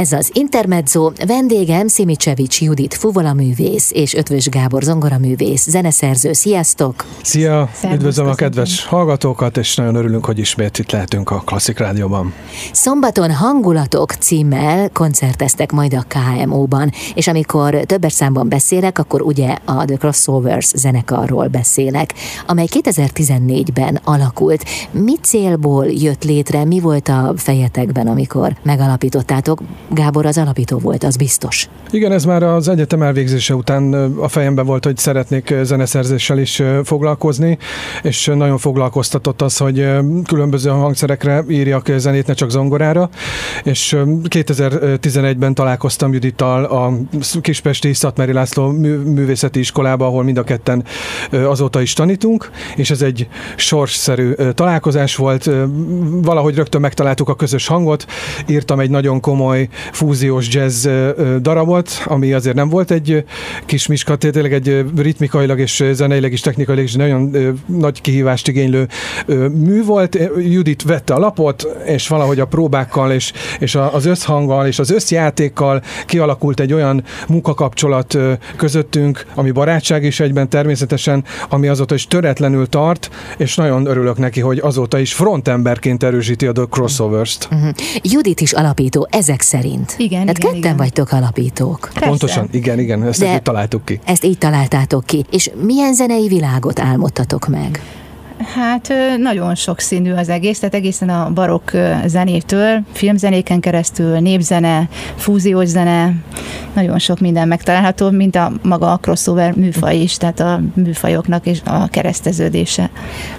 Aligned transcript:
Ez 0.00 0.12
az 0.12 0.30
Intermezzo, 0.32 1.12
vendégem 1.26 1.86
Szimicsevics 1.86 2.62
Judit 2.62 2.94
fuvolaművész 2.94 3.90
és 3.94 4.14
Ötvös 4.14 4.48
Gábor 4.48 4.82
zongoraművész, 4.82 5.68
zeneszerző. 5.68 6.32
Sziasztok! 6.32 7.04
Szia! 7.22 7.68
Szervusz, 7.72 7.98
Üdvözlöm 7.98 8.26
a 8.26 8.34
kedves 8.34 8.84
hallgatókat, 8.84 9.56
és 9.56 9.74
nagyon 9.74 9.94
örülünk, 9.94 10.24
hogy 10.24 10.38
ismét 10.38 10.78
itt 10.78 10.90
lehetünk 10.90 11.30
a 11.30 11.42
Klasszik 11.46 11.78
Rádióban. 11.78 12.32
Szombaton 12.72 13.30
Hangulatok 13.30 14.12
címmel 14.12 14.90
koncerteztek 14.90 15.72
majd 15.72 15.94
a 15.94 16.04
KMO-ban, 16.08 16.92
és 17.14 17.26
amikor 17.26 17.74
többes 17.74 18.12
számban 18.12 18.48
beszélek, 18.48 18.98
akkor 18.98 19.22
ugye 19.22 19.56
a 19.64 19.84
The 19.84 19.96
Crossovers 19.96 20.66
zenekarról 20.66 21.46
beszélek, 21.46 22.14
amely 22.46 22.66
2014-ben 22.70 24.00
alakult. 24.04 24.64
Mi 24.90 25.16
célból 25.22 25.86
jött 25.86 26.24
létre, 26.24 26.64
mi 26.64 26.80
volt 26.80 27.08
a 27.08 27.32
fejetekben, 27.36 28.06
amikor 28.06 28.56
megalapítottátok? 28.62 29.60
Gábor 29.92 30.26
az 30.26 30.38
alapító 30.38 30.78
volt, 30.78 31.04
az 31.04 31.16
biztos. 31.16 31.68
Igen, 31.90 32.12
ez 32.12 32.24
már 32.24 32.42
az 32.42 32.68
egyetem 32.68 33.02
elvégzése 33.02 33.54
után 33.54 33.92
a 34.18 34.28
fejemben 34.28 34.66
volt, 34.66 34.84
hogy 34.84 34.96
szeretnék 34.96 35.54
zeneszerzéssel 35.62 36.38
is 36.38 36.62
foglalkozni, 36.84 37.58
és 38.02 38.30
nagyon 38.34 38.58
foglalkoztatott 38.58 39.42
az, 39.42 39.56
hogy 39.56 39.88
különböző 40.26 40.70
hangszerekre 40.70 41.44
írjak 41.48 41.90
zenét, 41.96 42.26
ne 42.26 42.32
csak 42.32 42.50
zongorára, 42.50 43.10
és 43.62 43.96
2011-ben 44.28 45.54
találkoztam 45.54 46.12
Judittal 46.12 46.64
a 46.64 46.92
Kispesti 47.40 47.92
Szatmeri 47.92 48.32
László 48.32 48.68
művészeti 49.04 49.58
iskolába, 49.58 50.06
ahol 50.06 50.22
mind 50.22 50.36
a 50.38 50.42
ketten 50.42 50.84
azóta 51.30 51.80
is 51.80 51.92
tanítunk, 51.92 52.50
és 52.76 52.90
ez 52.90 53.02
egy 53.02 53.28
sorsszerű 53.56 54.32
találkozás 54.54 55.16
volt, 55.16 55.50
valahogy 56.22 56.54
rögtön 56.54 56.80
megtaláltuk 56.80 57.28
a 57.28 57.34
közös 57.34 57.66
hangot, 57.66 58.06
írtam 58.46 58.80
egy 58.80 58.90
nagyon 58.90 59.20
komoly 59.20 59.68
fúziós 59.92 60.48
jazz 60.48 60.88
darabot, 61.40 62.02
ami 62.04 62.32
azért 62.32 62.56
nem 62.56 62.68
volt 62.68 62.90
egy 62.90 63.24
kis 63.66 63.86
miska, 63.86 64.16
tényleg 64.16 64.52
egy 64.52 64.84
ritmikailag 64.96 65.58
és 65.58 65.84
zeneileg 65.92 66.32
is 66.32 66.40
technikailag 66.40 66.84
is 66.84 66.94
nagyon 66.94 67.36
nagy 67.66 68.00
kihívást 68.00 68.48
igénylő 68.48 68.88
mű 69.52 69.84
volt. 69.84 70.18
Judit 70.36 70.82
vette 70.82 71.14
a 71.14 71.18
lapot, 71.18 71.66
és 71.86 72.08
valahogy 72.08 72.40
a 72.40 72.46
próbákkal 72.46 73.12
és, 73.12 73.32
és 73.58 73.74
az 73.74 74.06
összhanggal 74.06 74.66
és 74.66 74.78
az 74.78 74.90
összjátékkal 74.90 75.82
kialakult 76.06 76.60
egy 76.60 76.72
olyan 76.72 77.04
munkakapcsolat 77.28 78.18
közöttünk, 78.56 79.26
ami 79.34 79.50
barátság 79.50 80.04
is 80.04 80.20
egyben 80.20 80.48
természetesen, 80.48 81.24
ami 81.48 81.68
azóta 81.68 81.94
is 81.94 82.06
töretlenül 82.06 82.68
tart, 82.68 83.10
és 83.36 83.54
nagyon 83.56 83.86
örülök 83.86 84.18
neki, 84.18 84.40
hogy 84.40 84.58
azóta 84.58 84.98
is 84.98 85.14
frontemberként 85.14 86.02
erősíti 86.02 86.46
a 86.46 86.52
The 86.52 86.64
Crossovers-t. 86.70 87.48
Uh-huh. 87.52 87.70
Judit 88.02 88.40
is 88.40 88.52
alapító 88.52 89.08
ezek 89.10 89.40
szerint. 89.40 89.69
Igen, 89.96 90.20
Tehát 90.20 90.28
igen, 90.28 90.34
ketten 90.38 90.56
igen. 90.56 90.76
vagytok 90.76 91.12
alapítók. 91.12 91.80
Persze. 91.92 92.08
Pontosan, 92.08 92.48
igen, 92.50 92.78
igen, 92.78 93.02
ezt 93.02 93.20
De- 93.20 93.34
így 93.34 93.42
találtuk 93.42 93.84
ki. 93.84 94.00
Ezt 94.04 94.24
így 94.24 94.38
találtátok 94.38 95.06
ki. 95.06 95.24
És 95.30 95.50
milyen 95.62 95.94
zenei 95.94 96.28
világot 96.28 96.80
álmodtatok 96.80 97.48
meg? 97.48 97.80
Hát 98.46 98.92
nagyon 99.18 99.54
sokszínű 99.54 100.12
az 100.12 100.28
egész, 100.28 100.58
tehát 100.58 100.74
egészen 100.74 101.08
a 101.08 101.30
barokk 101.30 101.70
zenétől, 102.06 102.82
filmzenéken 102.92 103.60
keresztül, 103.60 104.18
népzene, 104.18 104.88
fúziós 105.16 105.66
zene, 105.66 106.14
nagyon 106.74 106.98
sok 106.98 107.20
minden 107.20 107.48
megtalálható, 107.48 108.10
mint 108.10 108.36
a 108.36 108.52
maga 108.62 108.92
a 108.92 108.96
crossover 108.96 109.54
műfaj 109.54 109.96
is, 109.96 110.16
tehát 110.16 110.40
a 110.40 110.60
műfajoknak 110.74 111.46
és 111.46 111.60
a 111.64 111.88
kereszteződése. 111.88 112.90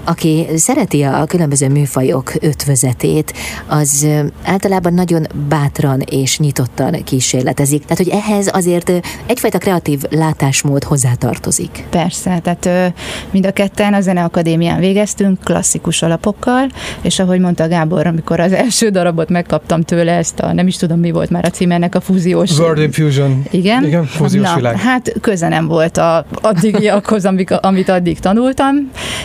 Aki 0.04 0.48
szereti 0.56 1.02
a 1.02 1.26
különböző 1.26 1.70
műfajok 1.70 2.34
ötvözetét, 2.40 3.34
az 3.68 4.08
általában 4.44 4.94
nagyon 4.94 5.28
bátran 5.50 6.00
és 6.00 6.40
nyitottan 6.40 7.04
kísérletezik. 7.04 7.86
Tehát, 7.86 7.98
hogy 7.98 8.10
ehhez 8.10 8.50
azért 8.54 8.92
egyfajta 9.26 9.58
kreatív 9.58 10.02
látásmód 10.10 10.84
hozzátartozik. 10.84 11.86
Persze, 11.90 12.40
tehát 12.44 12.94
mind 13.32 13.46
a 13.46 13.52
ketten 13.52 13.94
a 13.94 14.02
Zeneakadémián 14.02 14.80
végeztünk 14.94 15.40
klasszikus 15.44 16.02
alapokkal, 16.02 16.68
és 17.02 17.20
ahogy 17.20 17.40
mondta 17.40 17.68
Gábor, 17.68 18.08
amikor 18.08 18.40
az 18.40 18.52
első 18.52 18.90
darabot 18.90 19.30
megkaptam 19.30 19.82
tőle, 19.82 20.12
ezt 20.12 20.40
a 20.40 20.54
nem 20.54 20.68
is 20.68 20.76
tudom 20.76 21.00
mi 21.00 21.12
volt 21.12 21.30
már 21.30 21.46
a 21.46 21.50
cím 21.50 21.72
ennek 21.72 21.96
a 21.96 22.00
fúziós 22.00 22.58
Word 22.58 22.80
Infusion. 22.80 23.44
Igen. 23.52 23.84
Igen, 23.84 24.06
fúziós 24.06 24.48
Na, 24.48 24.56
világ. 24.56 24.78
Hát 24.78 25.14
köze 25.22 25.48
nem 25.48 25.68
volt 25.68 25.98
a 25.98 26.26
addigiakhoz, 26.42 27.26
amik, 27.26 27.52
amit 27.52 27.90
addig 27.90 28.20
tanultam, 28.20 28.76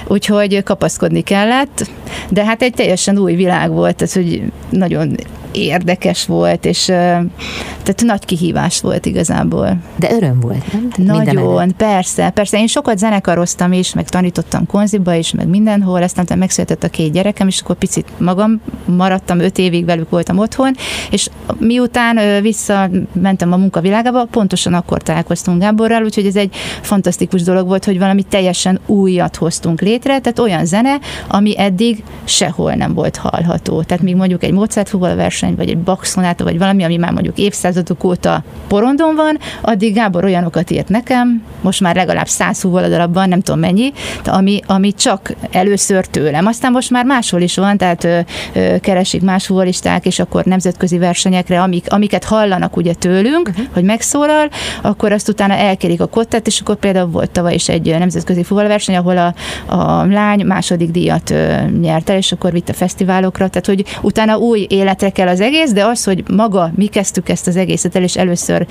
úgyhogy 0.06 0.62
kapaszkodni 0.62 1.20
kellett, 1.20 1.90
de 2.30 2.44
hát 2.44 2.62
egy 2.62 2.74
teljesen 2.74 3.18
új 3.18 3.34
világ 3.34 3.70
volt, 3.70 4.02
ez 4.02 4.12
hogy 4.12 4.42
nagyon 4.70 5.16
érdekes 5.56 6.26
volt, 6.26 6.64
és 6.64 6.84
tehát 6.84 8.02
nagy 8.02 8.24
kihívás 8.24 8.80
volt 8.80 9.06
igazából. 9.06 9.76
De 9.96 10.12
öröm 10.12 10.40
volt, 10.40 10.72
nem? 10.72 10.90
Tehát 10.90 11.24
Nagyon, 11.34 11.74
persze, 11.76 12.30
persze. 12.30 12.58
Én 12.58 12.66
sokat 12.66 12.98
zenekaroztam 12.98 13.72
is, 13.72 13.94
meg 13.94 14.08
tanítottam 14.08 14.66
konziba 14.66 15.14
is, 15.14 15.32
meg 15.32 15.48
mindenhol, 15.48 16.02
aztán 16.02 16.38
megszületett 16.38 16.84
a 16.84 16.88
két 16.88 17.12
gyerekem, 17.12 17.46
és 17.48 17.60
akkor 17.60 17.76
picit 17.76 18.08
magam 18.18 18.60
maradtam, 18.84 19.38
öt 19.38 19.58
évig 19.58 19.84
velük 19.84 20.10
voltam 20.10 20.38
otthon, 20.38 20.74
és 21.10 21.28
miután 21.58 22.42
visszamentem 22.42 23.52
a 23.52 23.56
munkavilágába, 23.56 24.24
pontosan 24.24 24.74
akkor 24.74 25.02
találkoztunk 25.02 25.60
Gáborral, 25.60 26.04
úgyhogy 26.04 26.26
ez 26.26 26.36
egy 26.36 26.54
fantasztikus 26.80 27.42
dolog 27.42 27.66
volt, 27.66 27.84
hogy 27.84 27.98
valami 27.98 28.22
teljesen 28.22 28.80
újat 28.86 29.36
hoztunk 29.36 29.80
létre, 29.80 30.18
tehát 30.18 30.38
olyan 30.38 30.64
zene, 30.66 30.98
ami 31.28 31.58
eddig 31.58 32.02
sehol 32.24 32.72
nem 32.72 32.94
volt 32.94 33.16
hallható. 33.16 33.82
Tehát 33.82 34.02
még 34.02 34.16
mondjuk 34.16 34.44
egy 34.44 34.52
Mozart 34.52 34.90
verseny, 34.90 35.45
vagy 35.54 35.68
egy 35.68 35.78
Bach 35.78 36.04
szonáta, 36.04 36.44
vagy 36.44 36.58
valami, 36.58 36.84
ami 36.84 36.96
már 36.96 37.12
mondjuk 37.12 37.38
évszázadok 37.38 38.04
óta 38.04 38.42
porondon 38.68 39.14
van, 39.14 39.38
addig 39.60 39.94
Gábor 39.94 40.24
olyanokat 40.24 40.70
írt 40.70 40.88
nekem, 40.88 41.42
most 41.60 41.80
már 41.80 41.94
legalább 41.94 42.28
száz 42.28 42.62
darabban, 42.62 43.28
nem 43.28 43.40
tudom 43.40 43.60
mennyi, 43.60 43.92
de 44.24 44.30
ami, 44.30 44.60
ami 44.66 44.92
csak 44.92 45.32
először 45.50 46.06
tőlem. 46.06 46.46
Aztán 46.46 46.72
most 46.72 46.90
már 46.90 47.04
máshol 47.04 47.40
is 47.40 47.56
van, 47.56 47.76
tehát 47.76 48.04
ö, 48.04 48.18
ö, 48.52 48.78
keresik 48.80 49.22
más 49.22 49.46
humoristák, 49.46 50.06
és 50.06 50.18
akkor 50.18 50.44
nemzetközi 50.44 50.98
versenyekre, 50.98 51.60
amik, 51.60 51.84
amiket 51.88 52.24
hallanak 52.24 52.76
ugye 52.76 52.94
tőlünk, 52.94 53.48
uh-huh. 53.48 53.66
hogy 53.72 53.84
megszólal, 53.84 54.48
akkor 54.82 55.12
azt 55.12 55.28
utána 55.28 55.54
elkérik 55.54 56.00
a 56.00 56.06
kottát, 56.06 56.46
és 56.46 56.60
akkor 56.60 56.76
például 56.76 57.10
volt 57.10 57.30
tavaly 57.30 57.54
is 57.54 57.68
egy 57.68 57.98
nemzetközi 57.98 58.42
fuvolverseny, 58.42 58.96
ahol 58.96 59.16
a, 59.16 59.34
a 59.74 60.04
lány 60.04 60.44
második 60.44 60.90
díjat 60.90 61.30
ö, 61.30 61.54
nyert 61.80 62.10
el, 62.10 62.16
és 62.16 62.32
akkor 62.32 62.52
vitt 62.52 62.68
a 62.68 62.72
fesztiválokra, 62.72 63.48
tehát 63.48 63.66
hogy 63.66 63.84
utána 64.02 64.36
új 64.36 64.66
életre 64.68 65.10
kell 65.10 65.28
az 65.28 65.35
egész, 65.40 65.72
de 65.72 65.84
az, 65.84 66.04
hogy 66.04 66.22
maga 66.30 66.72
mi 66.74 66.86
kezdtük 66.86 67.28
ezt 67.28 67.46
az 67.46 67.56
egészet 67.56 67.96
el, 67.96 68.02
és 68.02 68.16
először 68.16 68.66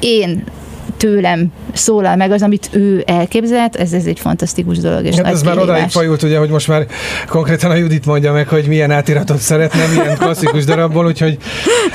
én 0.00 0.44
tőlem 0.96 1.52
szólal 1.72 2.16
meg 2.16 2.30
az, 2.30 2.42
amit 2.42 2.68
ő 2.72 3.02
elképzelt, 3.06 3.76
ez, 3.76 3.92
ez 3.92 4.04
egy 4.04 4.18
fantasztikus 4.18 4.78
dolog. 4.78 5.04
És 5.04 5.14
Hát 5.14 5.24
nagy 5.24 5.32
ez 5.32 5.42
már 5.42 5.54
kihívás. 5.54 5.76
odáig 5.76 5.90
fajult, 5.90 6.22
ugye, 6.22 6.38
hogy 6.38 6.48
most 6.48 6.68
már 6.68 6.86
konkrétan 7.28 7.70
a 7.70 7.74
Judit 7.74 8.06
mondja 8.06 8.32
meg, 8.32 8.48
hogy 8.48 8.66
milyen 8.66 8.90
átiratot 8.90 9.38
szeretne, 9.38 9.86
milyen 9.86 10.16
klasszikus 10.20 10.64
darabból, 10.64 11.06
úgyhogy 11.06 11.38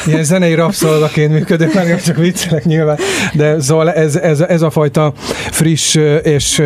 ilyen 0.05 0.23
zenei 0.23 0.53
rabszolgaként 0.53 1.31
működök, 1.31 1.73
már 1.73 2.01
csak 2.01 2.15
viccelek 2.17 2.65
nyilván, 2.65 2.97
de 3.33 3.61
szóval 3.61 3.91
ez, 3.91 4.15
ez, 4.15 4.39
ez 4.39 4.61
a 4.61 4.69
fajta 4.69 5.13
friss 5.51 5.95
és 6.23 6.61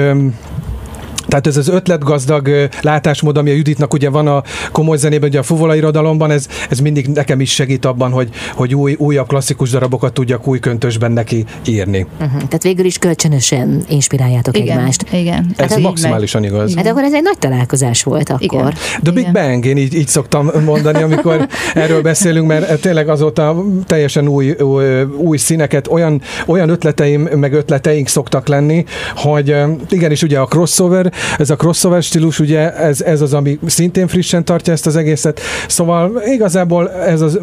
tehát 1.34 1.48
ez 1.48 1.58
az 1.58 1.68
ötletgazdag 1.68 2.70
látásmód, 2.82 3.38
ami 3.38 3.50
a 3.50 3.54
Juditnak 3.54 3.94
ugye 3.94 4.10
van 4.10 4.28
a 4.28 4.44
komoly 4.72 4.98
zenében, 4.98 5.30
ugye 5.30 5.40
a 5.40 5.44
fuvola 5.44 5.76
irodalomban, 5.76 6.32
ez, 6.32 6.48
ez 6.70 6.80
mindig 6.80 7.08
nekem 7.08 7.40
is 7.40 7.54
segít 7.54 7.86
abban, 7.86 8.12
hogy, 8.12 8.30
hogy 8.56 8.76
új, 8.76 8.96
újabb 8.98 9.28
klasszikus 9.28 9.70
darabokat 9.70 10.14
tudjak 10.14 10.48
új 10.48 10.60
köntösben 10.60 11.12
neki 11.12 11.46
írni. 11.68 12.06
Uh-huh. 12.20 12.38
Tehát 12.38 12.64
végül 12.64 12.86
is 12.86 12.98
kölcsönösen 12.98 13.84
inspiráljátok 13.90 14.58
igen, 14.58 14.78
egymást. 14.78 15.06
Igen. 15.12 15.54
Ez 15.56 15.70
így 15.70 15.76
megy. 15.76 15.84
maximálisan 15.84 16.44
igaz. 16.44 16.76
Hát 16.76 16.88
akkor 16.88 17.04
ez 17.04 17.14
egy 17.14 17.24
nagy 17.24 17.38
találkozás 17.38 18.04
volt 18.04 18.30
akkor. 18.30 18.44
Igen. 18.44 18.74
The 19.02 19.12
Big 19.12 19.18
Igen. 19.18 19.34
Bang, 19.34 19.66
én 19.66 19.78
így, 19.78 19.94
így 19.94 20.08
szoktam 20.08 20.52
mondani, 20.66 21.02
amikor 21.02 21.48
erről 21.74 22.02
beszélünk, 22.02 22.48
mert 22.48 22.82
tényleg 22.82 23.10
azóta 23.10 23.64
teljesen 23.86 24.28
új, 24.28 24.52
új, 24.52 25.02
új 25.02 25.38
színeket, 25.38 25.88
olyan, 25.88 26.22
olyan 26.46 26.70
ötleteim, 26.70 27.22
meg 27.22 27.54
ötleteink 27.54 28.08
szoktak 28.08 28.48
lenni, 28.48 28.86
hogy 29.16 29.56
igenis 29.90 30.24
ugye 30.24 30.40
a 30.40 30.46
crossover, 30.46 31.12
ez 31.38 31.50
a 31.50 31.56
crossover 31.56 32.04
stílus, 32.04 32.40
ugye 32.40 32.76
ez, 32.76 33.02
ez 33.02 33.22
az, 33.22 33.34
ami 33.34 33.60
szintén 33.66 34.08
frissen 34.08 34.46
tartja 34.46 34.74
ezt 34.74 34.86
az 34.86 34.96
egészet, 34.96 35.40
szóval 35.68 36.22
igazából 36.26 36.92
ez 36.92 37.22
az 37.22 37.40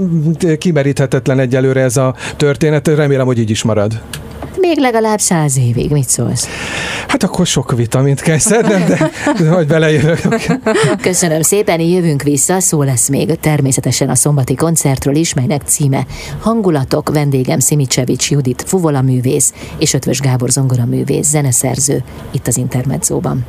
kimeríthetetlen 0.59 1.39
egyelőre 1.39 1.81
ez 1.81 1.97
a 1.97 2.15
történet, 2.37 2.89
remélem, 2.89 3.27
hogy 3.27 3.39
így 3.39 3.51
is 3.51 3.63
marad. 3.63 4.01
Még 4.61 4.79
legalább 4.79 5.19
száz 5.19 5.59
évig, 5.59 5.91
mit 5.91 6.09
szólsz? 6.09 6.49
Hát 7.09 7.23
akkor 7.23 7.47
sok 7.47 7.77
vitamint 7.77 8.21
kell 8.21 8.39
szednem, 8.39 8.85
de, 9.39 9.49
hogy 9.49 9.67
belejövök. 9.67 10.21
Köszönöm 11.03 11.43
szépen, 11.43 11.81
jövünk 11.81 12.23
vissza, 12.23 12.61
szó 12.61 12.83
lesz 12.83 13.09
még 13.09 13.39
természetesen 13.41 14.09
a 14.09 14.15
szombati 14.15 14.55
koncertről 14.55 15.15
is, 15.15 15.35
melynek 15.35 15.63
címe 15.65 16.07
Hangulatok, 16.41 17.11
vendégem 17.13 17.59
Szimicsevics 17.59 18.31
Judit, 18.31 18.65
fuvola 18.67 19.03
művész 19.03 19.53
és 19.79 19.95
Ötvös 19.95 20.21
Gábor 20.21 20.51
zongoraművész, 20.51 21.29
zeneszerző, 21.29 22.05
itt 22.31 22.47
az 22.47 22.57
Intermedzóban. 22.57 23.47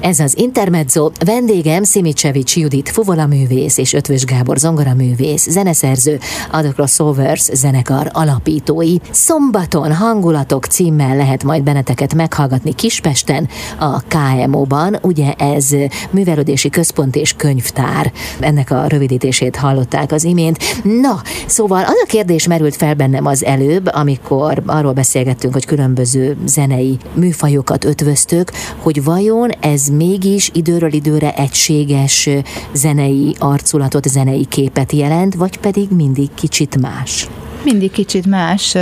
Ez 0.00 0.18
az 0.18 0.38
Intermezzo, 0.38 1.10
vendégem 1.24 1.82
Szimicsevics 1.82 2.56
Judit 2.56 2.88
fuvolaművész 2.88 3.78
és 3.78 3.92
Ötvös 3.92 4.24
Gábor 4.24 4.58
zongoraművész, 4.58 5.48
zeneszerző, 5.50 6.18
a 6.50 6.60
The 6.60 7.36
zenekar 7.52 8.10
alapítói. 8.12 8.94
Szombaton 9.10 9.94
hangulatok 9.94 10.64
címmel 10.64 11.16
lehet 11.16 11.44
majd 11.44 11.62
benneteket 11.62 12.14
meghallgatni 12.14 12.74
Kispesten, 12.74 13.48
a 13.78 14.00
KMO-ban, 14.00 14.98
ugye 15.02 15.32
ez 15.32 15.68
művelődési 16.10 16.70
központ 16.70 17.16
és 17.16 17.34
könyvtár. 17.36 18.12
Ennek 18.40 18.70
a 18.70 18.86
rövidítését 18.86 19.56
hallották 19.56 20.12
az 20.12 20.24
imént. 20.24 20.58
Na, 20.82 21.22
szóval 21.46 21.84
az 21.84 21.96
a 22.02 22.06
kérdés 22.06 22.46
merült 22.46 22.76
fel 22.76 22.94
bennem 22.94 23.26
az 23.26 23.44
előbb, 23.44 23.86
amikor 23.92 24.62
arról 24.66 24.92
beszélgettünk, 24.92 25.52
hogy 25.52 25.66
különböző 25.66 26.36
zenei 26.46 26.98
műfajokat 27.14 27.84
ötvöztök, 27.84 28.52
hogy 28.78 29.04
vajon 29.04 29.50
ez 29.60 29.87
mégis 29.88 30.50
időről 30.54 30.92
időre 30.92 31.34
egységes 31.34 32.28
zenei 32.72 33.34
arculatot, 33.38 34.08
zenei 34.08 34.44
képet 34.44 34.92
jelent, 34.92 35.34
vagy 35.34 35.58
pedig 35.58 35.88
mindig 35.90 36.28
kicsit 36.34 36.80
más? 36.80 37.28
Mindig 37.70 37.90
kicsit 37.90 38.26
más. 38.26 38.76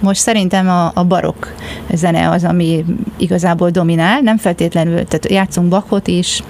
Most 0.00 0.20
szerintem 0.20 0.68
a, 0.68 0.90
a 0.94 1.04
barokk 1.04 1.46
zene 1.94 2.30
az, 2.30 2.44
ami 2.44 2.84
igazából 3.16 3.70
dominál, 3.70 4.20
nem 4.20 4.36
feltétlenül, 4.36 4.94
tehát 4.94 5.30
játszunk 5.30 5.68
Bachot 5.68 6.08
is, 6.08 6.42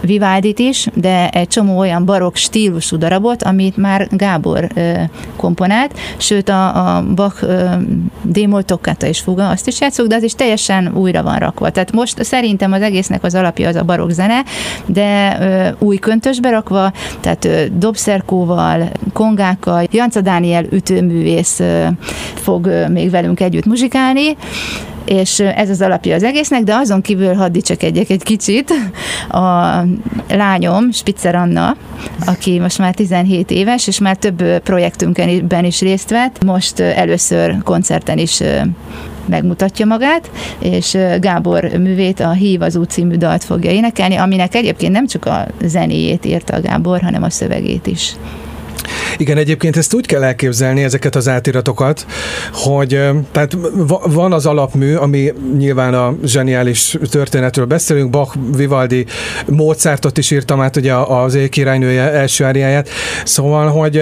Vivaldit 0.00 0.58
is, 0.58 0.86
de 0.94 1.28
egy 1.28 1.48
csomó 1.48 1.78
olyan 1.78 2.04
barokk 2.04 2.34
stílusú 2.34 2.96
darabot, 2.96 3.42
amit 3.42 3.76
már 3.76 4.08
Gábor 4.10 4.68
komponált, 5.36 5.98
sőt 6.16 6.48
a, 6.48 6.96
a 6.96 7.04
Bach 7.14 7.46
démol 8.22 8.62
toccata 8.62 9.06
és 9.06 9.20
fuga, 9.20 9.48
azt 9.48 9.66
is 9.66 9.80
játszunk, 9.80 10.08
de 10.08 10.14
az 10.14 10.22
is 10.22 10.34
teljesen 10.34 10.92
újra 10.94 11.22
van 11.22 11.38
rakva. 11.38 11.70
Tehát 11.70 11.92
most 11.92 12.24
szerintem 12.24 12.72
az 12.72 12.82
egésznek 12.82 13.24
az 13.24 13.34
alapja 13.34 13.68
az 13.68 13.76
a 13.76 13.84
barokk 13.84 14.10
zene, 14.10 14.42
de 14.86 15.38
új 15.78 15.96
köntösbe 15.96 16.50
rakva, 16.50 16.92
tehát 17.20 17.78
dobszerkóval, 17.78 18.90
kongákkal, 19.12 19.86
Janca 19.90 20.20
Dániel 20.20 20.64
ütőművé 20.70 21.37
művész 21.38 21.62
fog 22.34 22.70
még 22.88 23.10
velünk 23.10 23.40
együtt 23.40 23.66
muzsikálni, 23.66 24.36
és 25.04 25.40
ez 25.40 25.70
az 25.70 25.80
alapja 25.80 26.14
az 26.14 26.22
egésznek, 26.22 26.62
de 26.62 26.74
azon 26.74 27.00
kívül 27.00 27.34
hadd 27.34 27.52
dicsekedjek 27.52 28.10
egy 28.10 28.22
kicsit. 28.22 28.72
A 29.28 29.84
lányom, 30.28 30.92
Spitzer 30.92 31.34
Anna, 31.34 31.76
aki 32.26 32.58
most 32.58 32.78
már 32.78 32.94
17 32.94 33.50
éves, 33.50 33.86
és 33.86 33.98
már 33.98 34.16
több 34.16 34.58
projektünkben 34.58 35.64
is 35.64 35.80
részt 35.80 36.10
vett, 36.10 36.44
most 36.44 36.80
először 36.80 37.56
koncerten 37.62 38.18
is 38.18 38.40
megmutatja 39.26 39.86
magát, 39.86 40.30
és 40.58 40.98
Gábor 41.20 41.64
művét, 41.64 42.20
a 42.20 42.30
Hív 42.30 42.62
az 42.62 42.76
út 42.76 42.90
című 42.90 43.16
dalt 43.16 43.44
fogja 43.44 43.70
énekelni, 43.70 44.16
aminek 44.16 44.54
egyébként 44.54 44.92
nem 44.92 45.06
csak 45.06 45.26
a 45.26 45.46
zenéjét 45.62 46.24
írta 46.24 46.56
a 46.56 46.60
Gábor, 46.60 47.00
hanem 47.00 47.22
a 47.22 47.30
szövegét 47.30 47.86
is. 47.86 48.16
Igen, 49.16 49.36
egyébként 49.36 49.76
ezt 49.76 49.94
úgy 49.94 50.06
kell 50.06 50.24
elképzelni, 50.24 50.82
ezeket 50.82 51.16
az 51.16 51.28
átiratokat, 51.28 52.06
hogy 52.52 52.88
tehát 53.32 53.56
van 54.06 54.32
az 54.32 54.46
alapmű, 54.46 54.94
ami 54.94 55.32
nyilván 55.56 55.94
a 55.94 56.14
zseniális 56.24 56.96
történetről 57.10 57.66
beszélünk, 57.66 58.10
Bach, 58.10 58.36
Vivaldi, 58.56 59.06
Mozartot 59.46 60.18
is 60.18 60.30
írtam 60.30 60.60
át, 60.60 60.76
ugye 60.76 60.94
az 60.94 61.34
Éj 61.34 61.48
királynője 61.48 62.12
első 62.12 62.44
áriáját, 62.44 62.88
szóval, 63.24 63.68
hogy 63.68 63.92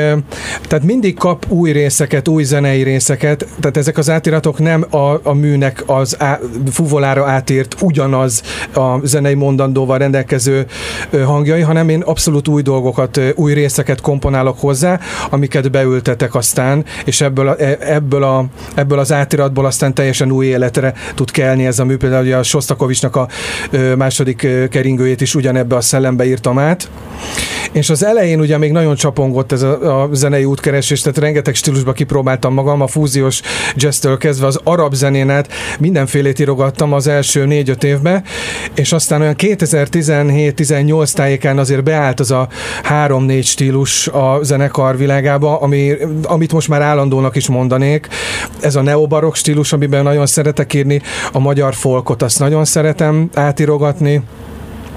tehát 0.69 0.85
mindig 0.85 1.19
kap 1.19 1.47
új 1.49 1.73
részeket, 1.73 2.29
új 2.29 2.43
zenei 2.43 2.83
részeket, 2.83 3.47
tehát 3.61 3.77
ezek 3.77 3.99
az 3.99 4.11
átiratok 4.11 4.59
nem 4.59 4.85
a, 4.91 5.21
a 5.23 5.33
műnek 5.33 5.83
az 5.87 6.17
á, 6.19 6.39
fuvolára 6.71 7.27
átírt 7.27 7.77
ugyanaz 7.81 8.43
a 8.75 9.07
zenei 9.07 9.35
mondandóval 9.35 9.99
rendelkező 9.99 10.67
hangjai, 11.25 11.61
hanem 11.61 11.89
én 11.89 12.01
abszolút 12.01 12.49
új 12.49 12.63
dolgokat, 12.63 13.21
új 13.35 13.55
részeket 13.55 14.01
komponálok 14.01 14.63
hozzá, 14.67 15.01
amiket 15.31 15.71
beültetek 15.71 16.35
aztán, 16.35 16.85
és 17.05 17.21
ebből, 17.21 17.49
a, 17.49 17.57
e, 17.59 17.79
ebből, 17.81 18.23
a, 18.23 18.45
ebből 18.75 18.99
az 18.99 19.13
átiratból 19.13 19.67
aztán 19.67 19.95
teljesen 19.95 20.31
új 20.31 20.47
életre 20.47 20.95
tud 21.15 21.31
kelni 21.31 21.67
ez 21.67 21.79
a 21.79 21.85
mű. 21.85 21.97
Például 21.97 22.33
a 22.33 22.43
Sostakovicsnak 22.43 23.17
a 23.17 23.29
második 23.97 24.49
keringőjét 24.71 25.21
is 25.21 25.35
ugyanebbe 25.35 25.77
a 25.77 25.81
szellembe 25.81 26.27
írtam 26.27 26.59
át. 26.59 26.89
És 27.73 27.91
az 27.91 28.05
elején 28.05 28.41
ugye 28.41 28.59
még 28.59 28.73
nagyon 28.73 28.95
csapongott 28.95 29.53
ez 29.53 29.63
a, 29.63 30.03
a 30.03 30.09
zenei 30.13 30.45
útkeresés, 30.45 31.01
tehát 31.01 31.19
rengeteg 31.19 31.55
stílusba 31.55 31.93
kipróbáltam 31.93 32.55
magam, 32.55 32.81
a 32.81 32.87
fúziós 32.87 33.41
jazztől 33.75 34.19
kezdve 34.19 34.47
az 34.47 34.61
arab 34.65 34.95
zenén 34.95 35.31
át 35.31 35.53
mindenfélét 35.79 36.39
írogattam 36.39 36.93
az 36.93 37.07
első 37.07 37.45
négy-öt 37.45 37.85
évben, 37.85 38.25
és 38.75 38.93
aztán 38.93 39.21
olyan 39.21 39.35
2017-18 39.39 41.13
tájékán 41.13 41.59
azért 41.59 41.83
beállt 41.83 42.21
az 42.21 42.31
a 42.31 42.49
három-négy 42.83 43.47
stílus 43.47 44.09
a 44.09 44.39
zenekar 44.57 44.97
világába, 44.97 45.61
ami, 45.61 45.93
amit 46.23 46.53
most 46.53 46.69
már 46.69 46.83
állandónak 46.83 47.37
is 47.37 47.49
mondanék. 47.49 48.09
Ez 48.61 48.77
a 48.77 48.83
neobarok 48.83 49.37
stílus, 49.37 49.73
amiben 49.73 50.03
nagyon 50.03 50.27
szeretek 50.27 50.75
írni, 50.75 51.01
a 51.33 51.39
magyar 51.39 51.75
folkot 51.75 52.23
azt 52.23 52.39
nagyon 52.39 52.65
szeretem 52.65 53.31
átirogatni, 53.35 54.23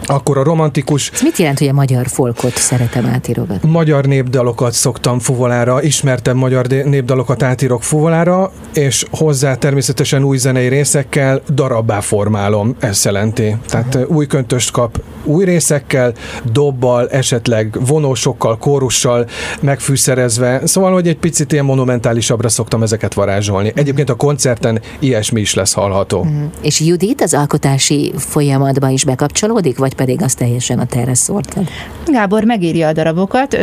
akkor 0.10 0.38
a 0.38 0.44
romantikus... 0.44 1.10
Ez 1.14 1.22
mit 1.22 1.38
jelent, 1.38 1.60
hogy 1.60 1.68
a 1.68 1.74
magyar 1.74 2.08
folkot 2.08 2.58
szeretem 2.58 3.06
átírogatni? 3.06 3.70
Magyar 3.70 4.06
népdalokat 4.06 4.74
szoktam 4.74 5.20
fuvolára, 5.20 5.84
ismertem 5.84 6.38
magyar 6.38 6.68
népdalokat 6.68 7.44
átírok 7.44 7.84
fuvolára, 7.84 8.52
és 8.74 9.06
hozzá 9.12 9.56
természetesen 9.56 10.24
új 10.24 10.38
zenei 10.38 10.68
részekkel 10.68 11.42
darabbá 11.54 12.00
formálom, 12.00 12.76
ezt 12.80 13.06
jelenti. 13.06 13.56
Tehát 13.68 13.96
uh-huh. 13.96 14.16
új 14.16 14.28
köntöst 14.28 14.72
kap 14.72 15.02
új 15.24 15.46
részekkel, 15.46 16.14
dobbal, 16.52 17.10
esetleg 17.10 17.78
vonósokkal, 17.86 18.58
kórussal 18.58 19.28
megfűszerezve, 19.62 20.62
szóval, 20.64 20.94
hogy 20.94 21.08
egy 21.08 21.18
picit 21.18 21.52
ilyen 21.52 21.66
monumentálisabbra 21.66 22.50
szoktam 22.50 22.84
ezeket 22.84 23.14
varázsolni. 23.14 23.72
Egyébként 23.76 24.10
a 24.10 24.16
koncerten 24.16 24.82
ilyesmi 25.00 25.42
is 25.42 25.54
lesz 25.54 25.74
hallható. 25.74 26.20
Uh-huh. 26.20 26.42
És 26.62 26.80
Judit 26.80 27.22
az 27.22 27.34
alkotási 27.34 28.14
folyamatba 28.18 28.90
is 28.90 29.06
bekapcsolódik, 29.06 29.78
vagy 29.78 29.94
pedig 30.00 30.22
az 30.22 30.34
teljesen 30.34 30.80
a 30.80 30.86
terre 30.86 31.14
szórtad? 31.14 31.70
Gábor 32.06 32.44
megírja 32.44 32.88
a 32.88 32.94
darabokat, 32.94 33.58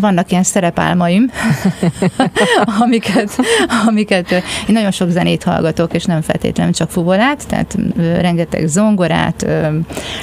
vannak 0.00 0.30
ilyen 0.30 0.42
szerepálmaim, 0.42 1.30
amiket, 2.82 3.36
amiket 3.86 4.30
én 4.32 4.42
nagyon 4.74 4.90
sok 4.90 5.10
zenét 5.10 5.42
hallgatok, 5.42 5.94
és 5.94 6.04
nem 6.04 6.20
feltétlenül 6.20 6.72
csak 6.72 6.90
fuvolát, 6.90 7.46
tehát 7.48 7.76
rengeteg 8.20 8.66
zongorát, 8.66 9.46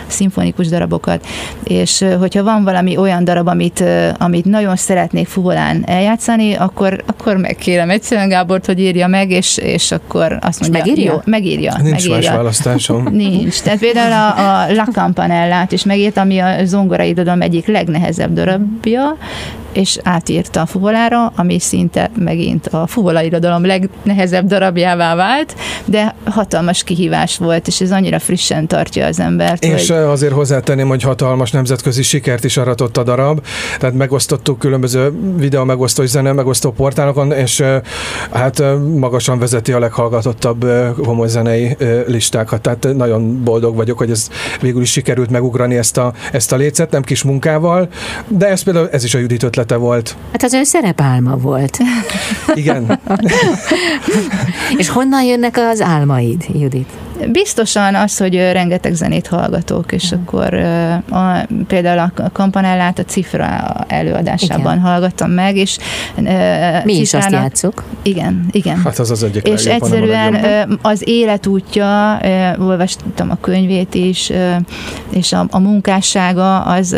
szimfonikus 0.07 0.67
darabokat, 0.67 1.25
és 1.63 2.05
hogyha 2.19 2.43
van 2.43 2.63
valami 2.63 2.97
olyan 2.97 3.23
darab, 3.23 3.47
amit, 3.47 3.83
amit 4.17 4.45
nagyon 4.45 4.75
szeretnék 4.75 5.27
fuvolán 5.27 5.83
eljátszani, 5.85 6.53
akkor, 6.53 7.03
akkor 7.05 7.37
megkérem 7.37 7.89
egyszerűen 7.89 8.29
Gábort, 8.29 8.65
hogy 8.65 8.79
írja 8.79 9.07
meg, 9.07 9.31
és, 9.31 9.57
és 9.57 9.91
akkor 9.91 10.37
azt 10.41 10.59
mondja, 10.59 10.79
megírja? 10.79 11.11
Jó, 11.11 11.19
megírja. 11.25 11.73
Nincs 11.81 11.91
megírja. 11.91 12.15
más 12.15 12.29
választásom. 12.29 13.07
Nincs. 13.11 13.61
Tehát 13.61 13.79
például 13.79 14.11
a, 14.11 14.63
a 14.63 14.73
La 14.73 14.85
Campanellát 15.49 15.71
is 15.71 15.83
megírt, 15.83 16.17
ami 16.17 16.39
a 16.39 16.65
zongorai 16.65 17.09
irodalom 17.09 17.41
egyik 17.41 17.67
legnehezebb 17.67 18.33
darabja, 18.33 19.17
és 19.71 19.97
átírta 20.03 20.61
a 20.61 20.65
fuvolára, 20.65 21.31
ami 21.35 21.59
szinte 21.59 22.11
megint 22.17 22.67
a 22.67 22.87
fuvola 22.87 23.21
irodalom 23.21 23.65
legnehezebb 23.65 24.45
darabjává 24.45 25.15
vált, 25.15 25.55
de 25.85 26.15
hatalmas 26.25 26.83
kihívás 26.83 27.37
volt, 27.37 27.67
és 27.67 27.81
ez 27.81 27.91
annyira 27.91 28.19
frissen 28.19 28.67
tartja 28.67 29.05
az 29.05 29.19
embert. 29.19 29.63
És 29.63 29.89
hogy... 29.89 29.97
azért 29.97 30.33
hozzátenném, 30.33 30.87
hogy 30.87 31.01
hatalmas 31.01 31.51
nemzetközi 31.51 32.03
sikert 32.03 32.43
is 32.43 32.57
aratott 32.57 32.97
a 32.97 33.03
darab, 33.03 33.45
tehát 33.79 33.95
megosztottuk 33.95 34.59
különböző 34.59 35.13
videó 35.35 35.63
megosztó 35.63 36.03
és 36.03 36.09
zene 36.09 36.31
megosztó 36.31 36.71
portálokon, 36.71 37.31
és 37.31 37.63
hát 38.31 38.63
magasan 38.95 39.39
vezeti 39.39 39.71
a 39.71 39.79
leghallgatottabb 39.79 40.65
homoly 41.03 41.27
zenei 41.27 41.77
listákat, 42.07 42.61
tehát 42.61 42.87
nagyon 42.95 43.43
boldog 43.43 43.75
vagyok, 43.75 43.97
hogy 43.97 44.11
ez 44.11 44.29
végül 44.61 44.81
is 44.81 44.91
sikerült 44.91 45.29
megugrani 45.29 45.77
ezt 45.77 45.97
a, 45.97 46.13
ezt 46.31 46.51
a 46.51 46.55
lécet, 46.55 46.91
nem 46.91 47.01
kis 47.01 47.23
munkával, 47.23 47.87
de 48.27 48.47
ez 48.47 48.61
például 48.61 48.89
ez 48.89 49.03
is 49.03 49.13
a 49.13 49.17
Judit 49.17 49.43
ötlete 49.59 49.75
volt. 49.75 50.15
Hát 50.31 50.43
az 50.43 50.53
ön 50.53 50.65
szerepálma 50.65 51.37
volt. 51.37 51.77
Igen. 52.53 52.99
És 54.77 54.89
honnan 54.89 55.23
jönnek 55.23 55.57
az 55.57 55.81
álmaid, 55.81 56.45
Judit? 56.53 56.89
Biztosan 57.31 57.95
az, 57.95 58.17
hogy 58.17 58.35
rengeteg 58.35 58.93
zenét 58.93 59.27
hallgatok, 59.27 59.91
és 59.91 60.03
uh-huh. 60.03 60.21
akkor 60.21 60.53
a, 61.09 61.47
például 61.67 62.11
a 62.15 62.29
kampanellát 62.31 62.99
a 62.99 63.03
Cifra 63.03 63.75
előadásában 63.87 64.73
igen. 64.73 64.79
hallgattam 64.79 65.31
meg, 65.31 65.55
és 65.57 65.77
mi 66.83 66.99
is 66.99 67.13
azt 67.13 67.31
játszuk. 67.31 67.83
Igen, 68.01 68.45
igen. 68.51 68.81
Hát 68.83 68.99
az 68.99 69.11
az 69.11 69.23
egyik 69.23 69.47
És 69.47 69.65
egyszerűen 69.65 70.35
az 70.81 71.07
életútja, 71.07 72.19
olvastam 72.59 73.29
a 73.29 73.37
könyvét 73.41 73.95
is, 73.95 74.31
és 75.09 75.33
a, 75.33 75.45
a 75.49 75.59
munkássága 75.59 76.61
az 76.61 76.95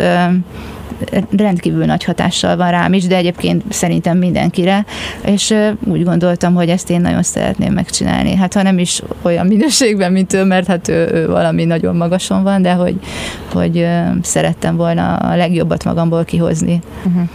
rendkívül 1.36 1.84
nagy 1.84 2.04
hatással 2.04 2.56
van 2.56 2.70
rám 2.70 2.92
is, 2.92 3.06
de 3.06 3.16
egyébként 3.16 3.62
szerintem 3.68 4.18
mindenkire, 4.18 4.84
és 5.24 5.54
úgy 5.84 6.04
gondoltam, 6.04 6.54
hogy 6.54 6.68
ezt 6.68 6.90
én 6.90 7.00
nagyon 7.00 7.22
szeretném 7.22 7.72
megcsinálni. 7.72 8.34
Hát 8.34 8.54
ha 8.54 8.62
nem 8.62 8.78
is 8.78 9.02
olyan 9.22 9.46
minőségben, 9.46 10.12
mint 10.12 10.32
ő, 10.32 10.44
mert 10.44 10.66
hát 10.66 10.88
ő, 10.88 11.08
ő 11.12 11.26
valami 11.26 11.64
nagyon 11.64 11.96
magason 11.96 12.42
van, 12.42 12.62
de 12.62 12.72
hogy, 12.72 12.94
hogy 13.52 13.86
szerettem 14.22 14.76
volna 14.76 15.16
a 15.16 15.36
legjobbat 15.36 15.84
magamból 15.84 16.24
kihozni. 16.24 16.80
Uh-huh. 17.04 17.28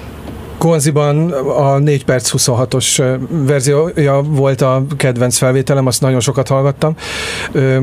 Konziban 0.57 1.31
a 1.31 1.77
4 1.77 2.05
perc 2.05 2.31
26-os 2.37 3.17
verziója 3.29 4.21
volt 4.21 4.61
a 4.61 4.83
kedvenc 4.97 5.37
felvételem, 5.37 5.85
azt 5.85 6.01
nagyon 6.01 6.19
sokat 6.19 6.47
hallgattam. 6.47 6.95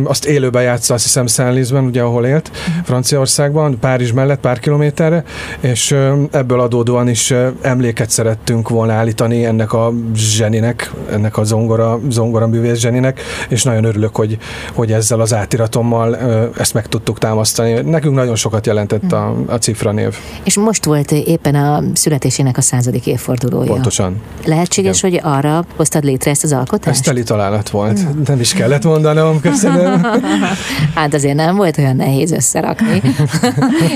Azt 0.04 0.24
élőben 0.24 0.62
játsza, 0.62 0.94
azt 0.94 1.02
hiszem 1.02 1.26
Szenlizben, 1.26 1.84
ugye 1.84 2.02
ahol 2.02 2.26
élt, 2.26 2.50
Franciaországban, 2.84 3.78
Párizs 3.78 4.12
mellett 4.12 4.40
pár 4.40 4.58
kilométerre, 4.58 5.24
és 5.60 5.96
ebből 6.30 6.60
adódóan 6.60 7.08
is 7.08 7.34
emléket 7.60 8.10
szerettünk 8.10 8.68
volna 8.68 8.92
állítani 8.92 9.44
ennek 9.44 9.72
a 9.72 9.92
zseninek, 10.14 10.92
ennek 11.10 11.36
a 11.36 11.44
zongora, 11.44 12.00
zongora 12.08 12.46
művész 12.46 12.78
zseninek, 12.78 13.20
és 13.48 13.62
nagyon 13.62 13.84
örülök, 13.84 14.16
hogy, 14.16 14.38
hogy 14.72 14.92
ezzel 14.92 15.20
az 15.20 15.34
átiratommal 15.34 16.16
ezt 16.58 16.74
meg 16.74 16.86
tudtuk 16.86 17.18
támasztani. 17.18 17.72
Nekünk 17.72 18.14
nagyon 18.14 18.36
sokat 18.36 18.66
jelentett 18.66 19.12
a, 19.12 19.34
a 19.46 19.56
cifra 19.56 19.92
név. 19.92 20.16
És 20.44 20.56
most 20.56 20.84
volt 20.84 21.12
éppen 21.12 21.54
a 21.54 21.82
születésének 21.92 22.56
a 22.56 22.62
századik 22.64 23.06
évfordulója. 23.06 23.72
Pontosan. 23.72 24.20
Lehetséges, 24.44 25.02
Igen. 25.02 25.10
hogy 25.10 25.32
arra 25.32 25.64
hoztad 25.76 26.04
létre 26.04 26.30
ezt 26.30 26.44
az 26.44 26.52
alkotást? 26.52 26.98
Ez 26.98 27.04
teli 27.04 27.22
találat 27.22 27.68
volt. 27.70 28.00
Hmm. 28.00 28.22
Nem 28.26 28.40
is 28.40 28.52
kellett 28.52 28.84
mondanom, 28.84 29.40
köszönöm. 29.40 30.02
hát 30.94 31.14
azért 31.14 31.34
nem 31.36 31.56
volt 31.56 31.78
olyan 31.78 31.96
nehéz 31.96 32.32
összerakni. 32.32 33.02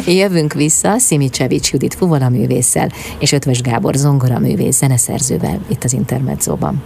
Jövünk 0.20 0.52
vissza 0.52 0.98
Szimicsevics 0.98 1.72
Judit 1.72 1.94
fuvola 1.94 2.28
művésszel 2.28 2.90
és 3.18 3.32
Ötvös 3.32 3.60
Gábor 3.60 3.94
zongora 3.94 4.38
művész 4.38 4.76
zeneszerzővel 4.76 5.58
itt 5.68 5.84
az 5.84 5.92
Intermedzóban. 5.92 6.82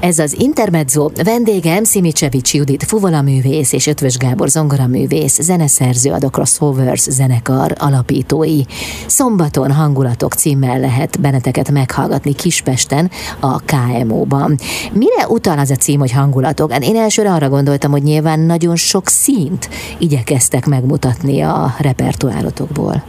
Ez 0.00 0.18
az 0.18 0.40
Intermezzo 0.40 1.10
vendégem 1.24 1.84
Szimicsevics 1.84 2.54
Judit 2.54 2.84
fuvola 2.84 3.22
művész 3.22 3.72
és 3.72 3.86
Ötvös 3.86 4.16
Gábor 4.16 4.48
zongora 4.48 4.86
művész, 4.86 5.40
zeneszerző 5.40 6.10
a 6.10 6.18
The 6.18 6.28
Crossovers 6.28 7.00
zenekar 7.00 7.74
alapítói. 7.78 8.60
Szombaton 9.06 9.72
hangulatok 9.72 10.32
címmel 10.32 10.80
lehet 10.80 11.20
benneteket 11.20 11.70
meghallgatni 11.70 12.34
Kispesten 12.34 13.10
a 13.40 13.60
KMO-ban. 13.60 14.58
Mire 14.92 15.26
utal 15.28 15.58
az 15.58 15.70
a 15.70 15.76
cím, 15.76 15.98
hogy 15.98 16.12
hangulatok? 16.12 16.72
Hát 16.72 16.84
én 16.84 16.96
elsőre 16.96 17.32
arra 17.32 17.48
gondoltam, 17.48 17.90
hogy 17.90 18.02
nyilván 18.02 18.40
nagyon 18.40 18.76
sok 18.76 19.08
színt 19.08 19.68
igyekeztek 19.98 20.66
megmutatni 20.66 21.40
a 21.40 21.74
repertoárotokból. 21.78 23.02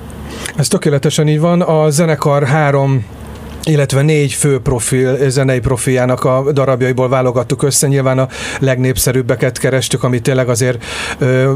Ez 0.55 0.67
tökéletesen 0.67 1.27
így 1.27 1.39
van. 1.39 1.61
A 1.61 1.89
zenekar 1.89 2.43
három 2.43 3.05
illetve 3.69 4.01
négy 4.01 4.33
fő 4.33 4.59
profil, 4.59 5.29
zenei 5.29 5.59
profiljának 5.59 6.23
a 6.23 6.51
darabjaiból 6.51 7.09
válogattuk 7.09 7.63
össze. 7.63 7.87
Nyilván 7.87 8.19
a 8.19 8.27
legnépszerűbbeket 8.59 9.57
kerestük, 9.57 10.03
ami 10.03 10.19
tényleg 10.19 10.49
azért 10.49 10.83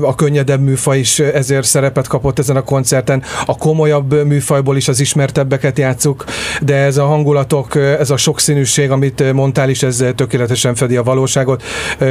a 0.02 0.16
könnyedebb 0.16 0.62
műfaj 0.62 1.00
is 1.00 1.20
ezért 1.20 1.66
szerepet 1.66 2.08
kapott 2.08 2.40
ezen 2.40 2.56
a 2.56 2.64
koncerten. 2.64 3.24
A 3.46 3.58
komolyabb 3.58 4.26
műfajból 4.26 4.78
is 4.78 4.88
az 4.88 5.00
ismertebbeket 5.00 5.78
játszuk, 5.78 6.24
de 6.62 6.76
ez 6.76 6.98
a 6.98 7.06
hangulatok, 7.06 7.76
ez 7.76 8.10
a 8.10 8.18
sokszínűség, 8.18 8.92
amit 8.92 9.34
mondtál 9.34 9.70
is, 9.70 9.84
ez 9.84 10.06
tökéletesen 10.16 10.76
fedi 10.76 10.96
a 10.96 11.04
valóságot. 11.04 11.64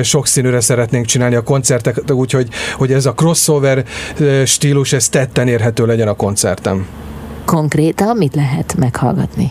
Sokszínűre 0.02 0.60
szeretnénk 0.60 1.06
csinálni 1.06 1.34
a 1.34 1.42
koncertek, 1.42 2.12
úgyhogy 2.12 2.48
hogy 2.76 2.92
ez 2.92 3.06
a 3.06 3.12
crossover 3.12 3.84
stílus, 4.44 4.92
ez 4.92 5.08
tetten 5.08 5.48
érhető 5.48 5.86
legyen 5.86 6.08
a 6.08 6.14
koncertem. 6.14 6.86
Konkrétan 7.44 8.16
mit 8.16 8.34
lehet 8.34 8.74
meghallgatni? 8.78 9.50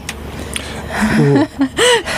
哈 0.91 1.47
哈 1.57 1.69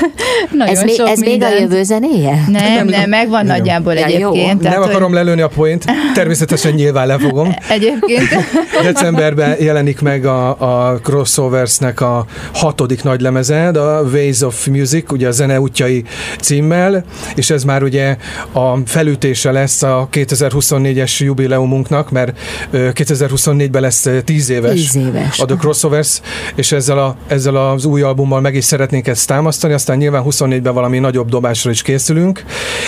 ez 0.71 0.83
még, 0.83 0.99
ez 1.05 1.19
még 1.19 1.43
a 1.43 1.49
jövő 1.59 1.83
zenéje? 1.83 2.45
Nem, 2.47 2.73
nem, 2.73 2.87
nem 2.87 3.09
megvan 3.09 3.45
nem. 3.45 3.57
nagyjából 3.57 3.93
ja, 3.93 4.05
egyébként. 4.05 4.61
Tehát, 4.61 4.77
nem 4.77 4.89
akarom 4.89 5.07
hogy... 5.07 5.17
lelőni 5.17 5.41
a 5.41 5.47
point, 5.47 5.85
természetesen 6.13 6.73
nyilván 6.73 7.07
lefogom. 7.07 7.55
Egyébként. 7.69 8.27
Decemberben 8.83 9.55
jelenik 9.59 10.01
meg 10.01 10.25
a, 10.25 10.49
a 10.89 10.99
Crossoversnek 11.03 12.01
a 12.01 12.25
hatodik 12.53 13.03
nagy 13.03 13.21
lemeze, 13.21 13.67
a 13.67 14.01
Ways 14.01 14.41
of 14.41 14.67
Music, 14.67 15.11
ugye 15.11 15.27
a 15.27 15.31
zene 15.31 15.59
útjai 15.59 16.03
címmel, 16.41 17.03
és 17.35 17.49
ez 17.49 17.63
már 17.63 17.83
ugye 17.83 18.17
a 18.51 18.75
felütése 18.85 19.51
lesz 19.51 19.83
a 19.83 20.07
2024-es 20.11 21.17
jubileumunknak, 21.17 22.11
mert 22.11 22.39
2024-ben 22.73 23.81
lesz 23.81 24.07
10 24.25 24.49
éves, 24.49 24.73
10 24.73 24.95
éves. 24.95 25.39
a 25.39 25.45
The 25.45 25.55
Crossovers, 25.55 26.21
és 26.55 26.71
ezzel, 26.71 26.97
a, 26.97 27.15
ezzel 27.27 27.55
az 27.55 27.85
új 27.85 28.01
albummal 28.01 28.41
meg 28.41 28.55
is 28.55 28.63
szeretnénk 28.63 29.07
ezt 29.07 29.27
támasztani, 29.27 29.73
aztán 29.83 29.97
nyilván 29.97 30.23
24-ben 30.25 30.73
valami 30.73 30.99
nagyobb 30.99 31.29
dobásra 31.29 31.69
is 31.69 31.81
készülünk, 31.81 32.43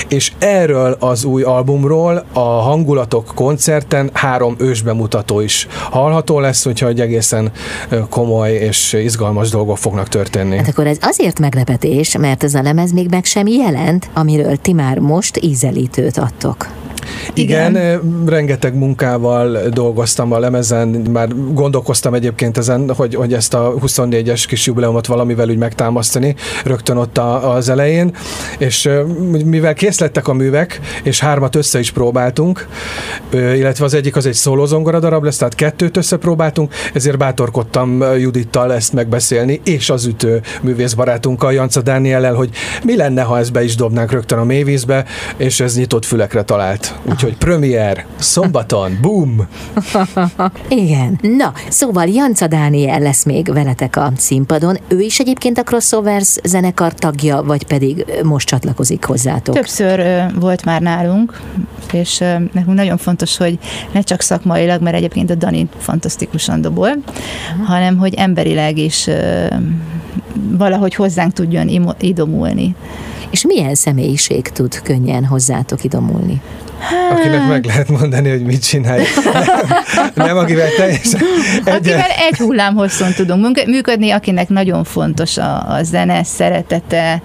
és 0.08 0.32
erről 0.40 0.98
az 1.00 1.24
új 1.24 1.44
albumról 1.44 2.26
a 2.34 2.40
hangulatok 2.40 3.32
koncerten 3.36 4.10
három 4.14 4.56
ősbemutató 4.60 5.40
is 5.40 5.68
hallható 5.90 6.40
lesz, 6.40 6.66
úgyhogy 6.66 7.00
egészen 7.00 7.52
komoly 8.10 8.52
és 8.52 8.94
izgalmas 8.94 9.50
dolgok 9.50 9.78
fognak 9.78 10.08
történni. 10.08 10.58
Hát 10.58 10.68
akkor 10.68 10.88
ez 10.88 10.98
azért 11.02 11.40
meglepetés, 11.40 12.18
mert 12.18 12.44
ez 12.44 12.54
a 12.54 12.62
lemez 12.62 12.92
még 12.92 13.10
meg 13.10 13.26
sem 13.26 13.48
jelent, 13.48 14.10
amiről 14.14 14.56
ti 14.58 14.74
már 14.74 15.00
most 15.00 15.38
ízelítőt 15.42 16.18
adtok. 16.18 16.68
Igen, 17.34 17.76
Igen, 17.76 18.26
rengeteg 18.26 18.76
munkával 18.76 19.58
dolgoztam 19.70 20.32
a 20.32 20.40
lemezen, 20.40 20.88
már 20.88 21.28
gondolkoztam 21.54 22.14
egyébként 22.14 22.58
ezen, 22.58 22.94
hogy, 22.94 23.16
hogy 23.16 23.34
ezt 23.34 23.54
a 23.54 23.74
24-es 23.86 24.44
kis 24.48 24.66
jubileumot 24.66 25.06
valamivel 25.06 25.50
úgy 25.50 25.58
megtámasztani, 25.58 26.36
rögtön 26.64 26.98
ott 26.98 27.18
a, 27.18 27.54
az 27.54 27.70
elején, 27.70 28.16
és 28.58 28.90
mivel 29.46 29.74
kész 29.74 30.00
lettek 30.00 30.28
a 30.28 30.34
művek, 30.34 30.80
és 31.04 31.20
hármat 31.20 31.56
össze 31.56 31.80
is 31.80 31.92
próbáltunk, 31.92 32.68
illetve 33.32 33.86
az 33.86 33.94
egyik 33.94 34.16
az 34.16 34.26
egy 34.26 34.34
szólózongora 34.34 35.00
darab 35.00 35.24
lesz, 35.24 35.38
tehát 35.38 35.56
kettőt 35.56 35.98
összepróbáltunk, 35.98 36.74
ezért 36.94 37.18
bátorkodtam 37.18 38.04
Judittal 38.18 38.74
ezt 38.74 38.94
megbeszélni, 38.94 39.62
és 39.64 39.90
az 39.90 40.06
ütő 40.06 40.42
művészbarátunkkal, 40.62 41.54
Janca 41.54 41.82
Dániellel, 41.82 42.34
hogy 42.34 42.50
mi 42.84 42.96
lenne, 42.96 43.22
ha 43.22 43.40
ezt 43.40 43.52
be 43.52 43.64
is 43.64 43.76
dobnánk 43.76 44.12
rögtön 44.12 44.40
a 44.40 44.44
mélyvízbe, 44.44 45.06
és 45.38 45.60
ez 45.60 45.76
nyitott 45.76 46.06
fülekre 46.06 46.44
talált. 46.44 46.94
Úgyhogy 47.10 47.38
premier, 47.38 48.06
szombaton, 48.20 48.98
boom! 49.02 49.48
Igen. 50.68 51.20
Na, 51.22 51.54
szóval 51.70 52.08
Janca 52.08 52.48
Dániel 52.48 53.00
lesz 53.00 53.26
még 53.26 53.54
veletek 53.54 53.96
a 53.96 54.12
színpadon. 54.16 54.78
Ő 54.88 55.00
is 55.00 55.20
egyébként 55.20 55.58
a 55.58 55.64
Crossovers 55.64 56.38
zenekar 56.44 56.94
tagja, 56.94 57.42
vagy 57.42 57.66
pedig 57.66 58.06
most 58.24 58.48
csatlakozik 58.48 59.06
hozzátok? 59.06 59.56
Többször 59.56 60.00
ö, 60.00 60.24
volt 60.40 60.66
már 60.66 60.82
nálunk, 60.82 61.42
és 61.92 62.20
ö, 62.20 62.26
nekünk 62.54 62.76
nagyon 62.76 62.98
fontos, 62.98 63.38
hogy 63.38 63.60
ne 63.92 64.02
csak 64.02 64.22
szakmailag, 64.22 64.82
mert 64.82 64.96
egyébként 64.96 65.30
a 65.30 65.36
Dani 65.36 65.68
fantasztikusan 65.78 66.62
dobol, 66.62 66.90
uh-huh. 66.90 67.68
hanem 67.68 67.98
hogy 67.98 68.14
emberileg 68.14 68.78
is 68.78 69.08
ö, 69.08 69.46
valahogy 70.52 70.96
hozzánk 70.96 71.34
tudjon 71.34 71.96
idomulni. 72.00 72.76
És 73.30 73.46
milyen 73.46 73.76
személyiség 73.76 74.48
tud 74.48 74.82
könnyen 74.82 75.26
hozzátok 75.26 75.84
idomulni? 75.84 76.42
Akinek 77.12 77.48
meg 77.48 77.66
lehet 77.66 77.90
mondani, 77.90 78.30
hogy 78.30 78.44
mit 78.44 78.64
csinálj. 78.64 79.04
Nem, 80.14 80.26
nem 80.26 80.38
akivel 80.38 80.70
teljesen 80.78 81.22
Akivel 81.66 82.10
egy 82.30 82.38
hullám 82.38 82.76
hosszon 82.76 83.14
tudunk 83.14 83.66
működni, 83.66 84.12
akinek 84.12 84.50
nagyon 84.50 84.84
fontos 84.84 85.38
a, 85.38 85.74
a 85.74 85.84
zene, 85.84 86.24
szeretete. 86.24 87.22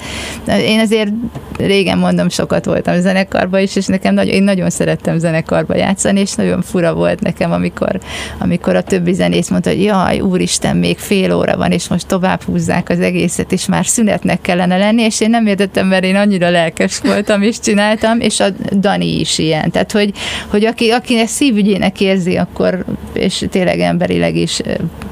Én 0.47 0.80
azért 0.80 1.11
régen 1.57 1.99
mondom, 1.99 2.28
sokat 2.28 2.64
voltam 2.64 3.00
zenekarban 3.00 3.61
is, 3.61 3.76
és 3.76 3.87
nekem 3.87 4.14
nagyon, 4.14 4.35
én 4.35 4.42
nagyon 4.42 4.71
szerettem 4.71 5.19
zenekarba 5.19 5.76
játszani, 5.76 6.21
és 6.21 6.33
nagyon 6.33 6.62
fura 6.62 6.95
volt 6.95 7.21
nekem, 7.21 7.52
amikor, 7.52 8.00
amikor 8.38 8.76
a 8.76 8.83
többi 8.83 9.12
zenész 9.12 9.49
mondta, 9.49 9.71
hogy 9.71 9.83
jaj, 9.83 10.21
úristen, 10.21 10.76
még 10.76 10.99
fél 10.99 11.35
óra 11.35 11.57
van, 11.57 11.71
és 11.71 11.88
most 11.88 12.07
tovább 12.07 12.42
húzzák 12.42 12.88
az 12.88 13.00
egészet, 13.00 13.52
és 13.52 13.66
már 13.66 13.87
szünetnek 13.87 14.40
kellene 14.40 14.76
lenni, 14.76 15.02
és 15.02 15.21
én 15.21 15.30
nem 15.30 15.47
értettem, 15.47 15.87
mert 15.87 16.04
én 16.04 16.16
annyira 16.16 16.50
lelkes 16.50 16.99
voltam, 16.99 17.42
és 17.42 17.61
csináltam, 17.61 18.21
és 18.21 18.40
a 18.40 18.47
Dani 18.73 19.21
is 19.21 19.38
ilyen. 19.40 19.70
Tehát, 19.70 19.92
hogy, 19.92 20.12
hogy 20.47 20.64
aki, 20.64 20.90
aki 20.90 21.18
ezt 21.18 21.35
szívügyének 21.35 22.00
érzi, 22.00 22.37
akkor, 22.37 22.85
és 23.12 23.44
tényleg 23.50 23.80
emberileg 23.80 24.37
is 24.37 24.61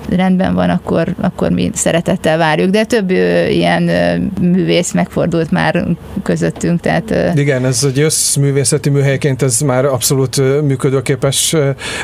rendben 0.09 0.55
van, 0.55 0.71
akkor, 0.71 1.15
akkor 1.21 1.51
mi 1.51 1.71
szeretettel 1.75 2.39
várjuk. 2.39 2.71
De 2.71 2.85
több 2.85 3.11
ilyen 3.51 3.83
művész 4.41 4.93
megfordult 4.93 5.51
már 5.51 5.87
közöttünk. 6.23 6.81
Tehát, 6.81 7.15
Igen, 7.35 7.65
ez 7.65 7.85
egy 7.85 8.01
összművészeti 8.01 8.91
műhelyként 8.91 9.43
ez 9.43 9.61
már 9.61 9.85
abszolút 9.85 10.63
működőképes 10.63 11.57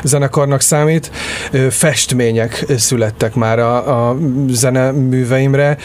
zenekarnak 0.03 0.61
számít. 0.61 1.11
Festmények 1.69 2.65
születtek 2.77 3.35
már 3.35 3.59
a, 3.59 4.09
a 4.09 4.17
zeneműveimre. 4.49 5.77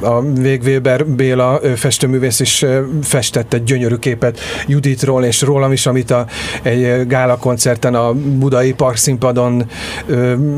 A 0.00 0.22
Végvéber 0.22 1.06
Béla 1.06 1.60
festőművész 1.76 2.40
is 2.40 2.64
festett 3.02 3.52
egy 3.52 3.62
gyönyörű 3.62 3.94
képet 3.94 4.38
Juditról 4.66 5.24
és 5.24 5.40
rólam 5.40 5.72
is, 5.72 5.86
amit 5.86 6.10
a, 6.10 6.26
egy 6.62 7.06
gála 7.06 7.36
koncerten 7.36 7.94
a 7.94 8.12
Budai 8.12 8.72
Parkszínpadon 8.72 9.66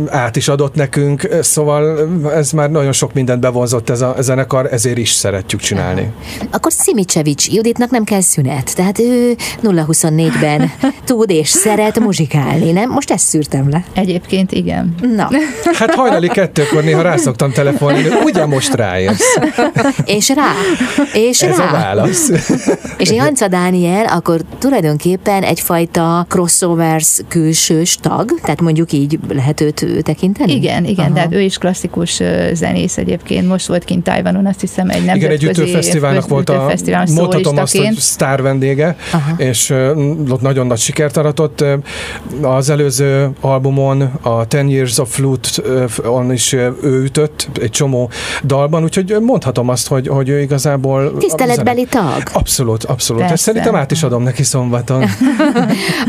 át 0.06 0.36
is 0.36 0.48
adott 0.48 0.74
nekünk, 0.74 1.09
velünk, 1.16 1.44
szóval 1.44 2.08
ez 2.34 2.50
már 2.50 2.70
nagyon 2.70 2.92
sok 2.92 3.12
mindent 3.12 3.40
bevonzott 3.40 3.90
ez 3.90 4.00
a 4.00 4.14
zenekar, 4.18 4.72
ezért 4.72 4.98
is 4.98 5.10
szeretjük 5.10 5.60
csinálni. 5.60 6.12
Akkor 6.50 6.72
Szimicsevics 6.72 7.48
Juditnak 7.50 7.90
nem 7.90 8.04
kell 8.04 8.20
szünet, 8.20 8.74
tehát 8.74 8.98
ő 8.98 9.36
0-24-ben 9.62 10.72
tud 11.04 11.30
és 11.30 11.48
szeret 11.48 12.00
muzsikálni, 12.00 12.72
nem? 12.72 12.90
Most 12.90 13.10
ezt 13.10 13.26
szűrtem 13.26 13.68
le. 13.70 13.84
Egyébként 13.94 14.52
igen. 14.52 14.94
Na. 15.16 15.28
Hát 15.72 15.94
hajnali 15.94 16.28
kettőkor 16.28 16.84
néha 16.84 17.02
rászoktam 17.02 17.52
telefonálni, 17.52 18.08
ugye 18.24 18.46
most 18.46 18.74
rájössz. 18.74 19.36
És 20.04 20.28
rá. 20.28 20.52
És 21.12 21.42
Ez 21.42 21.56
rá. 21.56 21.68
a 21.68 21.72
válasz. 21.72 22.30
És 22.98 23.10
Janca 23.10 23.48
Dániel 23.48 24.04
akkor 24.06 24.40
tulajdonképpen 24.58 25.42
egyfajta 25.42 26.26
crossovers 26.28 27.20
külsős 27.28 27.96
tag, 27.96 28.40
tehát 28.42 28.60
mondjuk 28.60 28.92
így 28.92 29.18
lehet 29.28 29.60
őt 29.60 29.86
tekinteni? 30.02 30.54
Igen, 30.54 30.84
igen, 30.84 30.99
Aha. 31.00 31.14
de 31.14 31.20
hát 31.20 31.34
ő 31.34 31.40
is 31.40 31.58
klasszikus 31.58 32.22
zenész 32.52 32.96
egyébként. 32.96 33.48
Most 33.48 33.66
volt 33.66 33.84
kint 33.84 34.04
Tajvanon, 34.04 34.46
azt 34.46 34.60
hiszem 34.60 34.88
egy 34.88 35.02
Igen, 35.02 35.14
egy 35.16 35.20
nemzetközi 35.20 35.60
ütőfesztiválnak 35.60 36.28
volt 36.28 36.48
a, 36.48 36.72
mondhatom 37.14 37.56
azt, 37.58 37.76
hogy 37.76 37.94
sztár 37.96 38.42
vendége, 38.42 38.96
Aha. 39.12 39.34
és 39.36 39.70
ott 40.28 40.40
nagyon 40.40 40.66
nagy 40.66 40.78
sikert 40.78 41.16
aratott. 41.16 41.64
Az 42.42 42.70
előző 42.70 43.30
albumon, 43.40 44.00
a 44.22 44.44
Ten 44.44 44.68
Years 44.68 44.98
of 44.98 45.14
Flute-on 45.14 46.32
is 46.32 46.52
ő 46.52 47.02
ütött 47.04 47.48
egy 47.60 47.70
csomó 47.70 48.10
dalban, 48.44 48.82
úgyhogy 48.82 49.16
mondhatom 49.20 49.68
azt, 49.68 49.88
hogy, 49.88 50.08
hogy 50.08 50.28
ő 50.28 50.40
igazából... 50.40 51.16
Tiszteletbeli 51.18 51.84
tag. 51.84 52.22
Abszolút, 52.32 52.84
abszolút. 52.84 53.22
Ezt 53.22 53.30
Persze. 53.30 53.44
szerintem 53.44 53.74
át 53.74 53.90
is 53.90 54.02
adom 54.02 54.22
neki 54.22 54.42
szombaton. 54.42 55.04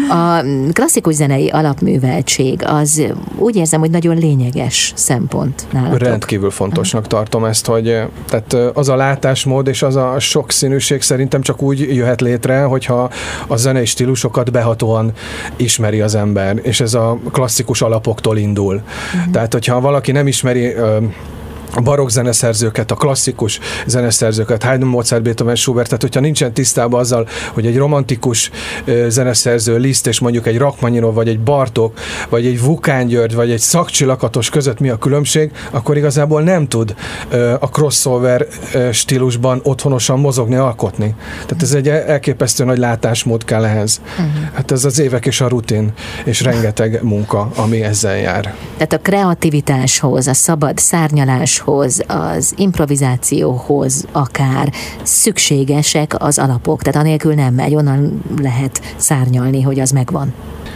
A 0.10 0.44
klasszikus 0.74 1.14
zenei 1.14 1.50
alapműveltség 1.50 2.62
az 2.66 3.02
úgy 3.38 3.56
érzem, 3.56 3.80
hogy 3.80 3.92
nagyon 3.92 4.18
lényeges 4.18 4.81
szempont 4.96 5.66
nálatok. 5.72 6.00
Rendkívül 6.00 6.50
fontosnak 6.50 7.08
tartom 7.08 7.46
ezt, 7.46 7.66
hogy 7.66 7.90
eh, 7.90 8.08
tehát 8.28 8.54
eh, 8.54 8.70
az 8.74 8.90
a 8.90 8.96
látásmód 8.96 9.68
és 9.68 9.82
az 9.82 9.96
a 9.96 10.20
sokszínűség 10.20 11.02
szerintem 11.02 11.42
csak 11.42 11.62
úgy 11.62 11.80
jöhet 11.96 12.22
létre, 12.22 12.64
hogyha 12.64 13.10
a 13.48 13.56
zenei 13.56 13.86
stílusokat 13.86 14.52
behatóan 14.52 15.12
ismeri 15.56 16.02
az 16.02 16.16
ember, 16.16 16.60
és 16.62 16.82
ez 16.82 16.94
a 16.94 17.20
klasszikus 17.32 17.82
alapoktól 17.82 18.38
indul. 18.38 18.82
Tehát, 19.32 19.54
hogyha 19.54 19.82
valaki 19.82 20.12
nem 20.12 20.28
ismeri 20.28 20.74
a 21.74 21.82
barokk 21.82 22.10
zeneszerzőket, 22.10 22.92
a 22.92 22.96
klasszikus 22.96 23.60
zeneszerzőket, 23.86 24.64
Haydn, 24.64 24.86
Mozart, 24.86 25.24
Beethoven, 25.24 25.56
Schubert, 25.56 25.86
tehát 25.86 26.02
hogyha 26.02 26.20
nincsen 26.20 26.54
tisztában 26.54 27.00
azzal, 27.00 27.28
hogy 27.54 27.66
egy 27.66 27.78
romantikus 27.78 28.52
zeneszerző 29.08 29.78
Liszt 29.78 30.08
és 30.08 30.20
mondjuk 30.20 30.48
egy 30.48 30.58
Rachmaninov, 30.58 31.14
vagy 31.14 31.28
egy 31.28 31.40
Bartók, 31.40 31.98
vagy 32.30 32.46
egy 32.46 32.62
Vukán 32.62 33.08
György, 33.08 33.36
vagy 33.36 33.52
egy 33.52 33.60
szakcsilakatos 33.60 34.50
között 34.50 34.80
mi 34.80 34.90
a 34.90 34.98
különbség, 34.98 35.52
akkor 35.72 35.98
igazából 35.98 36.42
nem 36.42 36.68
tud 36.68 36.96
a 37.60 37.70
crossover 37.70 38.48
stílusban 38.92 39.60
otthonosan 39.64 40.20
mozogni, 40.20 40.56
alkotni. 40.56 41.16
Tehát 41.46 41.64
ez 41.64 41.74
egy 41.74 41.88
elképesztő 41.88 42.64
nagy 42.64 42.78
látásmód 42.78 43.46
kell 43.46 43.66
ehhez. 43.66 44.02
Hát 44.54 44.72
ez 44.72 44.86
az 44.86 45.00
évek 45.00 45.26
és 45.26 45.42
a 45.42 45.48
rutin, 45.48 45.92
és 46.24 46.42
rengeteg 46.42 47.00
munka, 47.04 47.52
ami 47.56 47.84
ezzel 47.84 48.18
jár. 48.18 48.54
Tehát 48.74 48.94
a 48.94 48.98
kreativitáshoz, 48.98 50.28
a 50.28 50.34
szabad 50.34 50.78
szárnyaláshoz, 50.78 51.60
az 52.08 52.54
improvizációhoz 52.58 54.06
akár 54.12 54.74
szükségesek 55.04 56.24
az 56.24 56.38
alapok. 56.38 56.82
Tehát 56.82 57.00
anélkül 57.00 57.34
nem 57.34 57.54
megy, 57.54 57.76
onnan 57.76 58.24
lehet 58.42 58.82
szárnyalni, 58.98 59.62
hogy 59.62 59.80
az 59.80 59.92
megvan. 59.92 60.34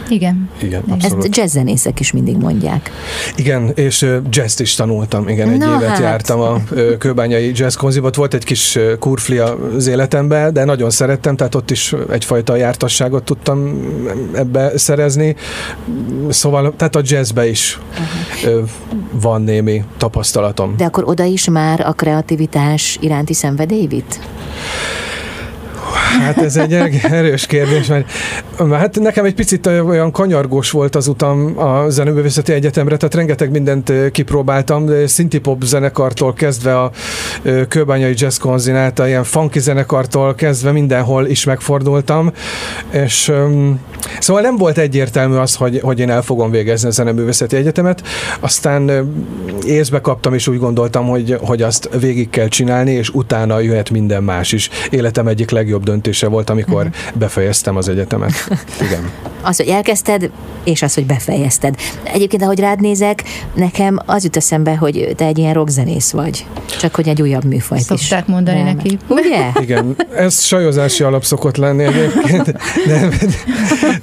Igen. 0.08 0.50
Igen, 0.62 0.82
Ezt 0.86 1.04
abszolút. 1.04 1.36
jazzzenészek 1.36 2.00
is 2.00 2.12
mindig 2.12 2.36
mondják. 2.36 2.90
Igen, 3.36 3.72
és 3.74 4.06
jazzt 4.30 4.60
is 4.60 4.74
tanultam, 4.74 5.28
igen, 5.28 5.48
egy 5.48 5.58
Na 5.58 5.74
évet 5.76 5.88
hát. 5.88 5.98
jártam 5.98 6.40
a 6.40 6.60
kőbányai 6.98 7.52
jazz 7.54 7.76
volt 8.14 8.34
egy 8.34 8.44
kis 8.44 8.78
kurfli 8.98 9.38
az 9.38 9.86
életemben, 9.86 10.52
de 10.52 10.64
nagyon 10.64 10.90
szerettem, 10.90 11.36
tehát 11.36 11.54
ott 11.54 11.70
is 11.70 11.94
egyfajta 12.10 12.56
jártasságot 12.56 13.22
tudtam 13.24 13.80
ebbe 14.34 14.78
szerezni, 14.78 15.36
szóval 16.28 16.74
tehát 16.76 16.96
a 16.96 17.00
jazzbe 17.02 17.48
is 17.48 17.78
ö, 18.44 18.62
van 19.10 19.42
némi 19.42 19.84
tapasztalatom. 19.96 20.74
De 20.76 20.84
akkor 20.84 21.04
oda 21.06 21.24
is 21.24 21.48
már 21.48 21.80
a 21.80 21.92
kreativitás 21.92 22.98
iránti 23.00 23.34
szenvedély 23.34 23.86
vitt? 23.86 24.20
Hát 26.20 26.38
ez 26.38 26.56
egy 26.56 26.72
er- 26.72 27.04
erős 27.04 27.46
kérdés, 27.46 27.86
mert 27.86 28.10
hát 28.72 29.00
nekem 29.00 29.24
egy 29.24 29.34
picit 29.34 29.66
olyan 29.66 30.10
kanyargós 30.10 30.70
volt 30.70 30.96
az 30.96 31.08
utam 31.08 31.58
a 31.58 31.88
Zenőművészeti 31.88 32.52
Egyetemre, 32.52 32.96
tehát 32.96 33.14
rengeteg 33.14 33.50
mindent 33.50 33.92
kipróbáltam, 34.12 34.86
de 34.86 35.06
szintipop 35.06 35.62
zenekartól 35.62 36.32
kezdve 36.32 36.80
a 36.80 36.90
kőbányai 37.68 38.14
jazz 38.16 38.36
konzinálta, 38.36 39.06
ilyen 39.06 39.24
funky 39.24 39.60
zenekartól 39.60 40.34
kezdve 40.34 40.72
mindenhol 40.72 41.26
is 41.26 41.44
megfordultam, 41.44 42.32
és 42.90 43.32
szóval 44.20 44.42
nem 44.42 44.56
volt 44.56 44.78
egyértelmű 44.78 45.36
az, 45.36 45.54
hogy, 45.54 45.80
hogy 45.82 46.00
én 46.00 46.10
el 46.10 46.22
fogom 46.22 46.50
végezni 46.50 46.88
a 46.88 46.90
Zeneművészeti 46.90 47.56
Egyetemet, 47.56 48.02
aztán 48.40 48.90
észbe 49.66 50.00
kaptam, 50.00 50.34
és 50.34 50.48
úgy 50.48 50.58
gondoltam, 50.58 51.06
hogy, 51.06 51.36
hogy 51.40 51.62
azt 51.62 51.88
végig 52.00 52.30
kell 52.30 52.48
csinálni, 52.48 52.90
és 52.90 53.08
utána 53.08 53.60
jöhet 53.60 53.90
minden 53.90 54.22
más 54.22 54.52
is. 54.52 54.70
Életem 54.90 55.26
egyik 55.26 55.50
legjobb 55.50 55.84
döntése 56.06 56.28
volt, 56.28 56.50
amikor 56.50 56.90
befejeztem 57.14 57.76
az 57.76 57.88
egyetemet. 57.88 58.32
Igen. 58.80 59.10
Az, 59.42 59.56
hogy 59.56 59.68
elkezdted, 59.68 60.30
és 60.64 60.82
az, 60.82 60.94
hogy 60.94 61.06
befejezted. 61.06 61.74
Egyébként, 62.02 62.42
ahogy 62.42 62.58
rád 62.60 62.80
nézek, 62.80 63.22
nekem 63.54 63.98
az 64.06 64.24
jut 64.24 64.36
eszembe, 64.36 64.76
hogy 64.76 65.12
te 65.16 65.24
egy 65.24 65.38
ilyen 65.38 65.54
rockzenész 65.54 66.10
vagy. 66.10 66.46
Csak 66.80 66.94
hogy 66.94 67.08
egy 67.08 67.22
újabb 67.22 67.44
műfajt 67.44 67.90
is. 67.90 68.00
Szokták 68.00 68.26
mondani 68.26 68.56
beemel. 68.56 68.74
neki. 68.74 68.98
Ugye? 69.08 69.50
Igen, 69.64 69.96
ez 70.16 70.40
sajozási 70.40 71.02
alap 71.02 71.24
szokott 71.24 71.56
lenni 71.56 71.84
egyébként. 71.84 72.44
De, 72.86 73.08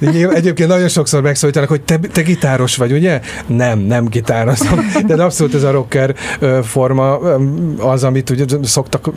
de 0.00 0.10
nyilván- 0.10 0.36
egyébként 0.36 0.68
nagyon 0.68 0.88
sokszor 0.88 1.22
megszólítanak, 1.22 1.68
hogy 1.68 1.82
te, 1.82 1.98
te 2.12 2.22
gitáros 2.22 2.76
vagy, 2.76 2.92
ugye? 2.92 3.20
Nem, 3.46 3.78
nem 3.78 4.04
gitározom. 4.04 4.90
De 5.06 5.22
abszolút 5.22 5.54
ez 5.54 5.62
a 5.62 5.70
rocker 5.70 6.14
forma 6.62 7.18
az, 7.78 8.04
amit 8.04 8.30
ugye 8.30 8.44
szoktak, 8.62 9.10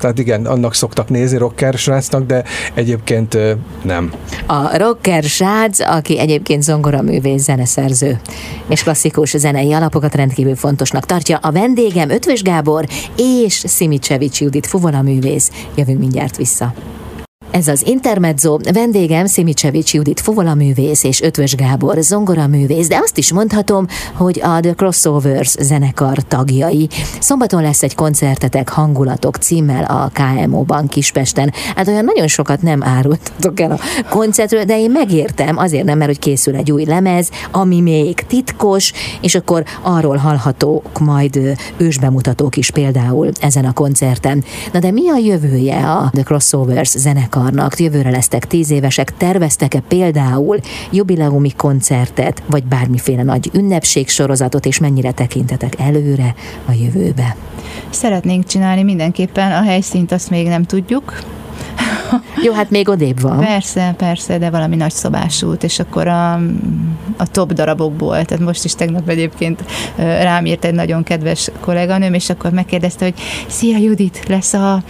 tehát 0.00 0.18
igen, 0.18 0.46
annak 0.46 0.74
szoktak 0.74 1.08
nézni 1.08 1.38
rocker 1.38 1.74
srácnak, 2.00 2.26
de 2.26 2.44
egyébként 2.74 3.38
nem. 3.82 4.12
A 4.46 4.78
rocker 4.78 5.22
srác, 5.22 5.80
aki 5.80 6.18
egyébként 6.18 6.62
zongoraművész, 6.62 7.42
zeneszerző, 7.42 8.20
és 8.68 8.82
klasszikus 8.82 9.36
zenei 9.36 9.72
alapokat 9.72 10.14
rendkívül 10.14 10.56
fontosnak 10.56 11.06
tartja. 11.06 11.38
A 11.42 11.50
vendégem 11.50 12.10
Ötvös 12.10 12.42
Gábor 12.42 12.86
és 13.16 13.62
Szimicsevics 13.66 14.40
Judit 14.40 14.66
fuvolaművész. 14.66 15.50
Jövünk 15.74 15.98
mindjárt 15.98 16.36
vissza. 16.36 16.72
Ez 17.50 17.68
az 17.68 17.86
Intermezzo, 17.86 18.58
vendégem 18.72 19.26
Szimicsevics 19.26 19.94
Judit 19.94 20.20
fuvolaművész 20.20 21.04
és 21.04 21.22
Ötvös 21.22 21.54
Gábor 21.54 21.96
zongoraművész, 22.00 22.88
de 22.88 22.98
azt 23.02 23.18
is 23.18 23.32
mondhatom, 23.32 23.86
hogy 24.14 24.40
a 24.42 24.60
The 24.60 24.72
Crossovers 24.72 25.54
zenekar 25.60 26.16
tagjai. 26.16 26.88
Szombaton 27.20 27.62
lesz 27.62 27.82
egy 27.82 27.94
koncertetek 27.94 28.68
Hangulatok 28.68 29.36
címmel 29.36 29.84
a 29.84 30.10
KMO-ban 30.12 30.86
Kispesten. 30.86 31.52
Hát 31.76 31.88
olyan 31.88 32.04
nagyon 32.04 32.26
sokat 32.26 32.62
nem 32.62 32.82
árultatok 32.82 33.60
el 33.60 33.70
a 33.70 33.78
koncertről, 34.08 34.64
de 34.64 34.78
én 34.78 34.90
megértem, 34.90 35.58
azért 35.58 35.84
nem, 35.84 35.98
mert 35.98 36.10
hogy 36.10 36.18
készül 36.18 36.56
egy 36.56 36.72
új 36.72 36.84
lemez, 36.84 37.30
ami 37.50 37.80
még 37.80 38.14
titkos, 38.14 38.92
és 39.20 39.34
akkor 39.34 39.64
arról 39.82 40.16
hallhatók 40.16 40.98
majd 40.98 41.56
ősbemutatók 41.76 42.56
is 42.56 42.70
például 42.70 43.30
ezen 43.40 43.64
a 43.64 43.72
koncerten. 43.72 44.44
Na 44.72 44.78
de 44.78 44.90
mi 44.90 45.08
a 45.08 45.16
jövője 45.16 45.90
a 45.90 46.10
The 46.12 46.22
Crossovers 46.22 46.90
zenekarnak? 47.38 47.78
Jövőre 47.78 48.10
lesztek 48.10 48.46
tíz 48.46 48.70
évesek, 48.70 49.16
terveztek-e 49.16 49.80
például 49.88 50.58
jubileumi 50.90 51.52
koncertet, 51.56 52.42
vagy 52.46 52.64
bármiféle 52.64 53.22
nagy 53.22 53.50
ünnepségsorozatot, 53.52 54.66
és 54.66 54.78
mennyire 54.78 55.12
tekintetek 55.12 55.80
előre 55.80 56.34
a 56.66 56.72
jövőbe? 56.72 57.36
Szeretnénk 57.90 58.46
csinálni 58.46 58.82
mindenképpen, 58.82 59.52
a 59.52 59.62
helyszínt 59.62 60.12
azt 60.12 60.30
még 60.30 60.46
nem 60.48 60.62
tudjuk. 60.62 61.22
Jó, 62.44 62.52
hát 62.52 62.70
még 62.70 62.88
odébb 62.88 63.20
van. 63.20 63.38
Persze, 63.38 63.94
persze, 63.96 64.38
de 64.38 64.50
valami 64.50 64.76
nagy 64.76 64.92
szobásút, 64.92 65.64
és 65.64 65.78
akkor 65.78 66.06
a, 66.06 66.32
a 67.16 67.30
top 67.30 67.52
darabokból, 67.52 68.24
tehát 68.24 68.44
most 68.44 68.64
is 68.64 68.74
tegnap 68.74 69.08
egyébként 69.08 69.64
rám 69.96 70.46
írt 70.46 70.64
egy 70.64 70.74
nagyon 70.74 71.02
kedves 71.02 71.50
kolléganőm, 71.60 72.14
és 72.14 72.30
akkor 72.30 72.50
megkérdezte, 72.50 73.04
hogy 73.04 73.14
szia 73.46 73.78
Judit, 73.78 74.28
lesz 74.28 74.52
a 74.52 74.82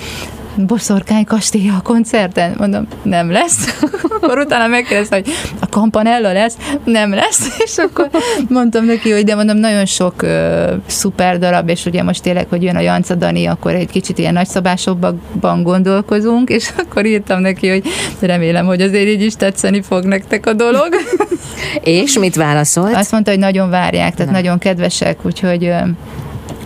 boszorkány 0.66 1.24
kastély 1.24 1.68
a 1.68 1.80
koncerten? 1.82 2.54
Mondom, 2.58 2.86
nem 3.02 3.30
lesz. 3.30 3.80
akkor 4.20 4.38
utána 4.38 4.66
megkérdezte, 4.66 5.14
hogy 5.14 5.28
a 5.60 5.68
kampanella 5.68 6.32
lesz? 6.32 6.56
Nem 6.84 7.14
lesz. 7.14 7.48
És 7.64 7.76
akkor 7.76 8.10
mondtam 8.48 8.84
neki, 8.84 9.10
hogy 9.10 9.24
de 9.24 9.34
mondom, 9.34 9.56
nagyon 9.56 9.86
sok 9.86 10.22
uh, 10.22 10.72
szuper 10.86 11.38
darab, 11.38 11.68
és 11.68 11.84
ugye 11.84 12.02
most 12.02 12.22
tényleg, 12.22 12.46
hogy 12.48 12.62
jön 12.62 12.76
a 12.76 12.80
Janca 12.80 13.14
Dani, 13.14 13.46
akkor 13.46 13.74
egy 13.74 13.90
kicsit 13.90 14.18
ilyen 14.18 14.32
nagyszabásokban 14.32 15.62
gondolkozunk, 15.62 16.48
és 16.48 16.70
akkor 16.82 17.06
írtam 17.06 17.40
neki, 17.40 17.68
hogy 17.68 17.82
remélem, 18.20 18.66
hogy 18.66 18.80
azért 18.80 19.08
így 19.08 19.22
is 19.22 19.34
tetszeni 19.34 19.82
fog 19.82 20.04
nektek 20.04 20.46
a 20.46 20.52
dolog. 20.52 20.88
és 21.82 22.18
mit 22.18 22.36
válaszolt? 22.36 22.94
Azt 22.94 23.12
mondta, 23.12 23.30
hogy 23.30 23.40
nagyon 23.40 23.70
várják, 23.70 24.14
tehát 24.14 24.32
Na. 24.32 24.38
nagyon 24.38 24.58
kedvesek, 24.58 25.18
úgyhogy 25.22 25.72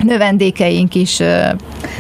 növendékeink 0.03 0.95
is 0.95 1.21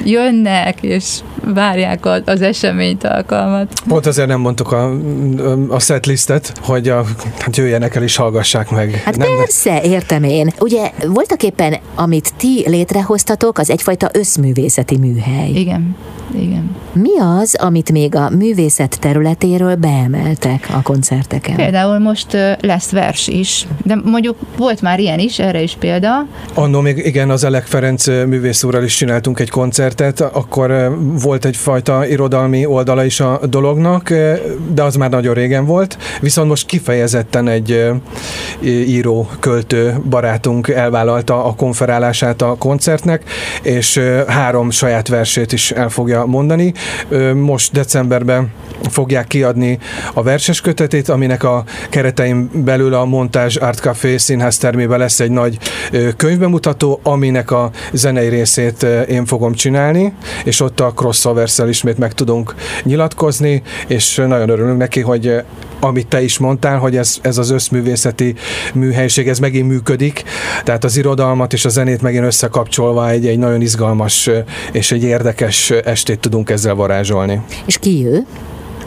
jönnek, 0.04 0.78
és 0.80 1.18
várják 1.44 2.06
az 2.24 2.42
eseményt, 2.42 3.04
alkalmat. 3.04 3.72
Pont 3.88 4.06
azért 4.06 4.28
nem 4.28 4.40
mondtuk 4.40 4.72
a, 4.72 4.92
a 5.68 5.78
setlistet, 5.78 6.52
hogy 6.60 6.88
a, 6.88 7.04
hát 7.38 7.56
jöjjenek 7.56 7.94
el 7.94 8.02
és 8.02 8.16
hallgassák 8.16 8.70
meg. 8.70 9.02
Hát 9.04 9.16
nem, 9.16 9.28
persze, 9.36 9.82
értem 9.82 10.22
én. 10.22 10.52
Ugye 10.58 10.90
voltak 11.06 11.42
éppen, 11.42 11.76
amit 11.94 12.32
ti 12.36 12.64
létrehoztatok, 12.66 13.58
az 13.58 13.70
egyfajta 13.70 14.08
összművészeti 14.12 14.96
műhely. 14.96 15.50
Igen. 15.50 15.96
Igen. 16.34 16.76
Mi 16.92 17.18
az, 17.40 17.56
amit 17.60 17.92
még 17.92 18.14
a 18.14 18.30
művészet 18.30 19.00
területéről 19.00 19.74
beemeltek 19.74 20.68
a 20.72 20.82
koncerteken? 20.82 21.56
Például 21.56 21.98
most 21.98 22.36
lesz 22.60 22.90
vers 22.90 23.28
is, 23.28 23.66
de 23.84 23.94
mondjuk 24.04 24.36
volt 24.56 24.80
már 24.80 24.98
ilyen 24.98 25.18
is, 25.18 25.38
erre 25.38 25.62
is 25.62 25.76
példa. 25.78 26.26
Annó 26.54 26.80
még 26.80 27.06
igen, 27.06 27.30
az 27.30 27.44
Elek 27.44 27.66
Ferenc 27.66 28.06
művész 28.06 28.62
úrral 28.62 28.84
is 28.84 28.96
csináltunk 28.96 29.40
egy 29.40 29.50
koncertet, 29.50 30.20
akkor 30.20 30.98
volt 31.22 31.31
egyfajta 31.40 32.06
irodalmi 32.06 32.66
oldala 32.66 33.04
is 33.04 33.20
a 33.20 33.40
dolognak, 33.48 34.10
de 34.74 34.82
az 34.82 34.96
már 34.96 35.10
nagyon 35.10 35.34
régen 35.34 35.64
volt, 35.64 35.98
viszont 36.20 36.48
most 36.48 36.66
kifejezetten 36.66 37.48
egy 37.48 37.90
író, 38.64 39.28
költő 39.40 39.94
barátunk 40.08 40.68
elvállalta 40.68 41.44
a 41.44 41.54
konferálását 41.54 42.42
a 42.42 42.56
koncertnek, 42.58 43.22
és 43.62 44.00
három 44.26 44.70
saját 44.70 45.08
versét 45.08 45.52
is 45.52 45.70
el 45.70 45.88
fogja 45.88 46.24
mondani. 46.24 46.72
Most 47.34 47.72
decemberben 47.72 48.50
fogják 48.90 49.26
kiadni 49.26 49.78
a 50.14 50.22
verses 50.22 50.60
kötetét, 50.60 51.08
aminek 51.08 51.44
a 51.44 51.64
keretein 51.90 52.50
belül 52.54 52.94
a 52.94 53.04
Montázs 53.04 53.56
Art 53.56 53.78
Café 53.78 54.16
színház 54.16 54.56
termében 54.56 54.98
lesz 54.98 55.20
egy 55.20 55.30
nagy 55.30 55.58
könyvbemutató, 56.16 57.00
aminek 57.02 57.50
a 57.50 57.70
zenei 57.92 58.28
részét 58.28 58.86
én 59.08 59.24
fogom 59.24 59.54
csinálni, 59.54 60.12
és 60.44 60.60
ott 60.60 60.80
a 60.80 60.92
crossovers 61.22 61.58
ismét 61.68 61.98
meg 61.98 62.12
tudunk 62.12 62.54
nyilatkozni, 62.82 63.62
és 63.86 64.16
nagyon 64.16 64.48
örülünk 64.48 64.78
neki, 64.78 65.00
hogy 65.00 65.34
amit 65.80 66.06
te 66.06 66.22
is 66.22 66.38
mondtál, 66.38 66.78
hogy 66.78 66.96
ez, 66.96 67.18
ez 67.20 67.38
az 67.38 67.50
összművészeti 67.50 68.34
műhelység, 68.74 69.28
ez 69.28 69.38
megint 69.38 69.68
működik, 69.68 70.22
tehát 70.64 70.84
az 70.84 70.96
irodalmat 70.96 71.52
és 71.52 71.64
a 71.64 71.68
zenét 71.68 72.02
megint 72.02 72.24
összekapcsolva 72.24 73.10
egy, 73.10 73.26
egy 73.26 73.38
nagyon 73.38 73.60
izgalmas 73.60 74.30
és 74.72 74.92
egy 74.92 75.02
érdekes 75.02 75.70
estét 75.70 76.20
tudunk 76.20 76.50
ezzel 76.50 76.74
varázsolni. 76.74 77.40
És 77.66 77.78
ki 77.78 78.00
jő? 78.00 78.26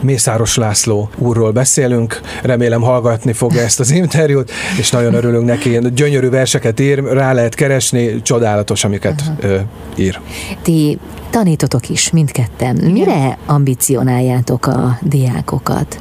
Mészáros 0.01 0.55
László 0.55 1.09
úrról 1.17 1.51
beszélünk, 1.51 2.21
remélem 2.43 2.81
hallgatni 2.81 3.33
fogja 3.33 3.61
ezt 3.61 3.79
az 3.79 3.91
interjút, 3.91 4.51
és 4.79 4.89
nagyon 4.89 5.13
örülünk 5.13 5.45
neki. 5.45 5.79
Gyönyörű 5.93 6.29
verseket 6.29 6.79
ír, 6.79 7.03
rá 7.03 7.33
lehet 7.33 7.55
keresni, 7.55 8.21
csodálatos, 8.21 8.83
amiket 8.83 9.23
uh-huh. 9.37 9.59
ír. 9.95 10.19
Ti 10.61 10.99
tanítotok 11.29 11.89
is 11.89 12.11
mindketten. 12.11 12.75
Mire 12.75 13.37
ambicionáljátok 13.45 14.65
a 14.65 14.99
diákokat? 15.01 15.99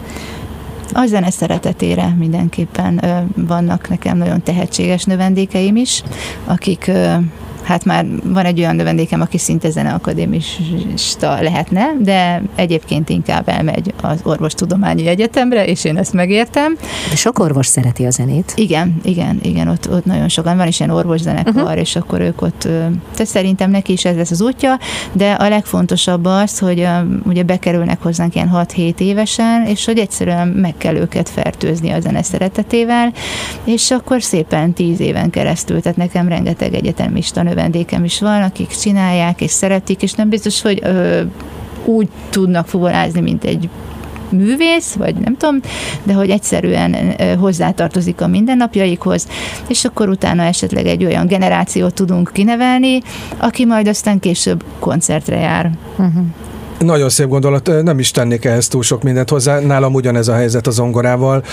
A 0.93 1.07
zene 1.07 1.31
szeretetére 1.31 2.15
mindenképpen 2.19 3.01
vannak 3.37 3.89
nekem 3.89 4.17
nagyon 4.17 4.43
tehetséges 4.43 5.05
növendékeim 5.05 5.77
is, 5.77 6.03
akik 6.45 6.91
hát 7.65 7.85
már 7.85 8.07
van 8.25 8.45
egy 8.45 8.59
olyan 8.59 8.77
növendékem, 8.77 9.21
aki 9.21 9.39
szinte 9.39 9.71
zeneakadémista 9.71 11.43
lehetne, 11.43 11.93
de 12.01 12.43
egyébként 12.55 13.09
inkább 13.09 13.49
elmegy 13.49 13.95
az 14.01 14.21
orvostudományi 14.23 15.07
egyetemre, 15.07 15.67
és 15.67 15.85
én 15.85 15.97
ezt 15.97 16.13
megértem. 16.13 16.77
De 17.11 17.17
sok 17.17 17.39
orvos 17.39 17.67
szereti 17.67 18.05
a 18.05 18.11
zenét. 18.11 18.53
Igen, 18.57 19.01
igen, 19.05 19.39
igen, 19.43 19.69
ott, 19.69 19.91
ott 19.91 20.05
nagyon 20.05 20.29
sokan 20.29 20.57
van 20.57 20.67
is 20.67 20.79
ilyen 20.81 20.91
orvoszenekar, 20.91 21.63
uh-huh. 21.63 21.81
és 21.81 21.97
akkor 21.97 22.21
ők 22.21 22.43
ott, 22.43 22.61
tehát 22.61 23.27
szerintem 23.27 23.71
neki 23.71 23.93
is 23.93 24.05
ez 24.05 24.17
lesz 24.17 24.31
az 24.31 24.41
útja, 24.41 24.79
de 25.13 25.33
a 25.33 25.49
legfontosabb 25.49 26.25
az, 26.25 26.59
hogy 26.59 26.89
ugye 27.27 27.43
bekerülnek 27.43 28.03
hozzánk 28.03 28.35
ilyen 28.35 28.51
6-7 28.55 28.99
évesen, 28.99 29.67
és 29.67 29.85
hogy 29.85 29.99
egyszerűen 29.99 30.49
meg 30.49 30.75
kell 30.79 30.95
őket 30.95 31.29
fertőzni 31.29 31.91
a 31.91 32.01
zene 32.01 32.23
szeretetével, 32.23 33.13
és 33.65 33.91
akkor 33.91 34.23
szépen 34.23 34.73
10 34.73 35.01
éven 35.01 35.31
keresztül, 35.31 35.81
tehát 35.81 35.99
nekem 35.99 36.29
rengeteg 36.29 36.75
egyetemista 36.75 37.43
növendékem 37.55 38.05
is 38.05 38.21
van, 38.21 38.43
akik 38.43 38.69
csinálják 38.69 39.41
és 39.41 39.51
szeretik, 39.51 40.03
és 40.03 40.13
nem 40.13 40.29
biztos, 40.29 40.63
hogy 40.63 40.81
ö, 40.83 41.23
úgy 41.85 42.09
tudnak 42.31 42.67
fuvolázni, 42.67 43.21
mint 43.21 43.45
egy 43.45 43.69
művész, 44.29 44.93
vagy 44.93 45.15
nem 45.15 45.37
tudom, 45.37 45.61
de 46.03 46.13
hogy 46.13 46.31
egyszerűen 46.31 47.17
hozzátartozik 47.39 48.21
a 48.21 48.27
mindennapjaikhoz, 48.27 49.29
és 49.69 49.85
akkor 49.85 50.09
utána 50.09 50.43
esetleg 50.43 50.87
egy 50.87 51.05
olyan 51.05 51.27
generációt 51.27 51.95
tudunk 51.95 52.31
kinevelni, 52.33 53.01
aki 53.37 53.65
majd 53.65 53.89
aztán 53.89 54.21
később 54.21 54.65
koncertre 54.79 55.37
jár. 55.37 55.71
Uh-huh. 55.97 56.25
Nagyon 56.79 57.09
szép 57.09 57.29
gondolat, 57.29 57.83
nem 57.83 57.99
is 57.99 58.11
tennék 58.11 58.45
ehhez 58.45 58.69
túl 58.69 58.83
sok 58.83 59.03
mindent 59.03 59.31
hozzá. 59.31 59.59
Nálam 59.59 59.95
ugyanez 59.95 60.29
a 60.29 60.35
helyzet 60.35 60.67
a 60.67 60.71
zongorával. 60.71 61.45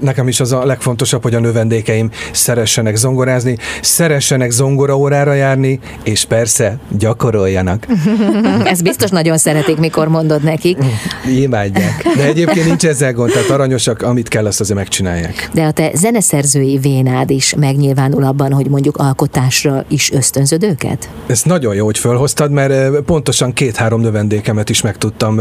Nekem 0.00 0.28
is 0.28 0.40
az 0.40 0.52
a 0.52 0.64
legfontosabb, 0.64 1.22
hogy 1.22 1.34
a 1.34 1.40
növendékeim 1.40 2.10
szeressenek 2.32 2.96
zongorázni, 2.96 3.58
szeressenek 3.82 4.50
zongoraórára 4.50 5.32
járni, 5.32 5.80
és 6.02 6.24
persze 6.24 6.78
gyakoroljanak. 6.98 7.86
Ez 8.64 8.82
biztos 8.82 9.10
nagyon 9.10 9.38
szeretik, 9.38 9.76
mikor 9.76 10.08
mondod 10.08 10.42
nekik. 10.42 10.78
Imádják. 11.42 12.06
De 12.16 12.24
egyébként 12.24 12.66
nincs 12.66 12.86
ezzel 12.86 13.12
gond, 13.12 13.30
tehát 13.32 13.50
aranyosak, 13.50 14.02
amit 14.02 14.28
kell, 14.28 14.46
azt 14.46 14.60
azért 14.60 14.78
megcsinálják. 14.78 15.48
De 15.52 15.64
a 15.64 15.70
te 15.70 15.90
zeneszerzői 15.94 16.78
vénád 16.78 17.30
is 17.30 17.54
megnyilvánul 17.54 18.24
abban, 18.24 18.52
hogy 18.52 18.68
mondjuk 18.68 18.96
alkotásra 18.96 19.84
is 19.88 20.12
ösztönzöd 20.12 20.62
őket? 20.62 21.08
Ez 21.26 21.42
nagyon 21.42 21.74
jó, 21.74 21.84
hogy 21.84 21.98
fölhoztad, 21.98 22.50
mert 22.50 23.00
pontosan 23.00 23.52
két-három 23.52 24.00
növendékem 24.00 24.55
énekemet 24.56 24.70
is 24.70 24.80
meg 24.80 24.96
tudtam 24.96 25.40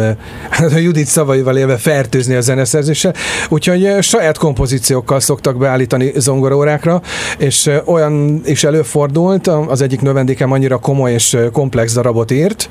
hát 0.49 0.71
a 0.71 0.77
Judit 0.77 1.05
szavaival 1.05 1.57
élve 1.57 1.77
fertőzni 1.77 2.35
a 2.35 2.41
zeneszerzéssel, 2.41 3.13
úgyhogy 3.49 3.89
saját 4.01 4.37
kompozíciókkal 4.37 5.19
szoktak 5.19 5.57
beállítani 5.57 6.11
zongorórákra, 6.15 7.01
és 7.37 7.69
olyan 7.85 8.41
is 8.45 8.63
előfordult, 8.63 9.47
az 9.47 9.81
egyik 9.81 10.01
növendékem 10.01 10.51
annyira 10.51 10.77
komoly 10.77 11.13
és 11.13 11.37
komplex 11.51 11.93
darabot 11.93 12.31
írt, 12.31 12.67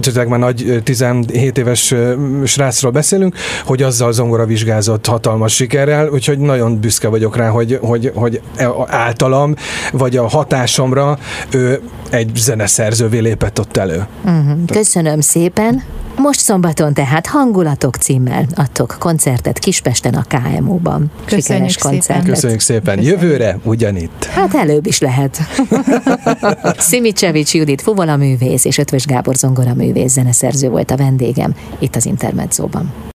tehát 0.00 0.28
már 0.28 0.38
nagy 0.38 0.80
17 0.84 1.58
éves 1.58 1.94
srácról 2.44 2.92
beszélünk, 2.92 3.34
hogy 3.64 3.82
azzal 3.82 4.12
zongora 4.12 4.46
vizsgázott 4.46 5.06
hatalmas 5.06 5.54
sikerrel, 5.54 6.08
úgyhogy 6.08 6.38
nagyon 6.38 6.80
büszke 6.80 7.08
vagyok 7.08 7.36
rá, 7.36 7.48
hogy, 7.48 7.78
hogy, 7.82 8.12
hogy 8.14 8.40
e, 8.56 8.68
általam, 8.86 9.54
vagy 9.92 10.16
a 10.16 10.28
hatásomra 10.28 11.18
ő 11.50 11.80
egy 12.10 12.30
zeneszerzővé 12.34 13.18
lépett 13.18 13.58
ott 13.58 13.76
elő. 13.76 14.06
Uh-huh. 14.24 14.64
Köszönöm 14.66 15.20
szépen. 15.20 15.77
Most 16.16 16.40
szombaton 16.40 16.94
tehát 16.94 17.26
Hangulatok 17.26 17.96
címmel 17.96 18.44
adtok 18.54 18.96
koncertet 18.98 19.58
Kispesten 19.58 20.14
a 20.14 20.22
KMO-ban. 20.22 21.10
Köszönjük 21.24 21.70
szépen. 21.70 22.24
Köszönjük 22.24 22.60
szépen. 22.60 22.96
Köszönjük. 22.96 23.20
Jövőre 23.20 23.58
ugyanitt. 23.62 24.24
Hát 24.24 24.54
előbb 24.54 24.86
is 24.86 24.98
lehet. 24.98 25.40
Szimicsevics 26.78 27.54
Judit 27.54 27.82
fuvola 27.82 28.16
művész 28.16 28.64
és 28.64 28.78
Ötvös 28.78 29.06
Gábor 29.06 29.34
zongora 29.34 29.74
művész 29.74 30.12
zeneszerző 30.12 30.68
volt 30.68 30.90
a 30.90 30.96
vendégem 30.96 31.54
itt 31.78 31.96
az 31.96 32.06
Intermedzóban. 32.06 32.92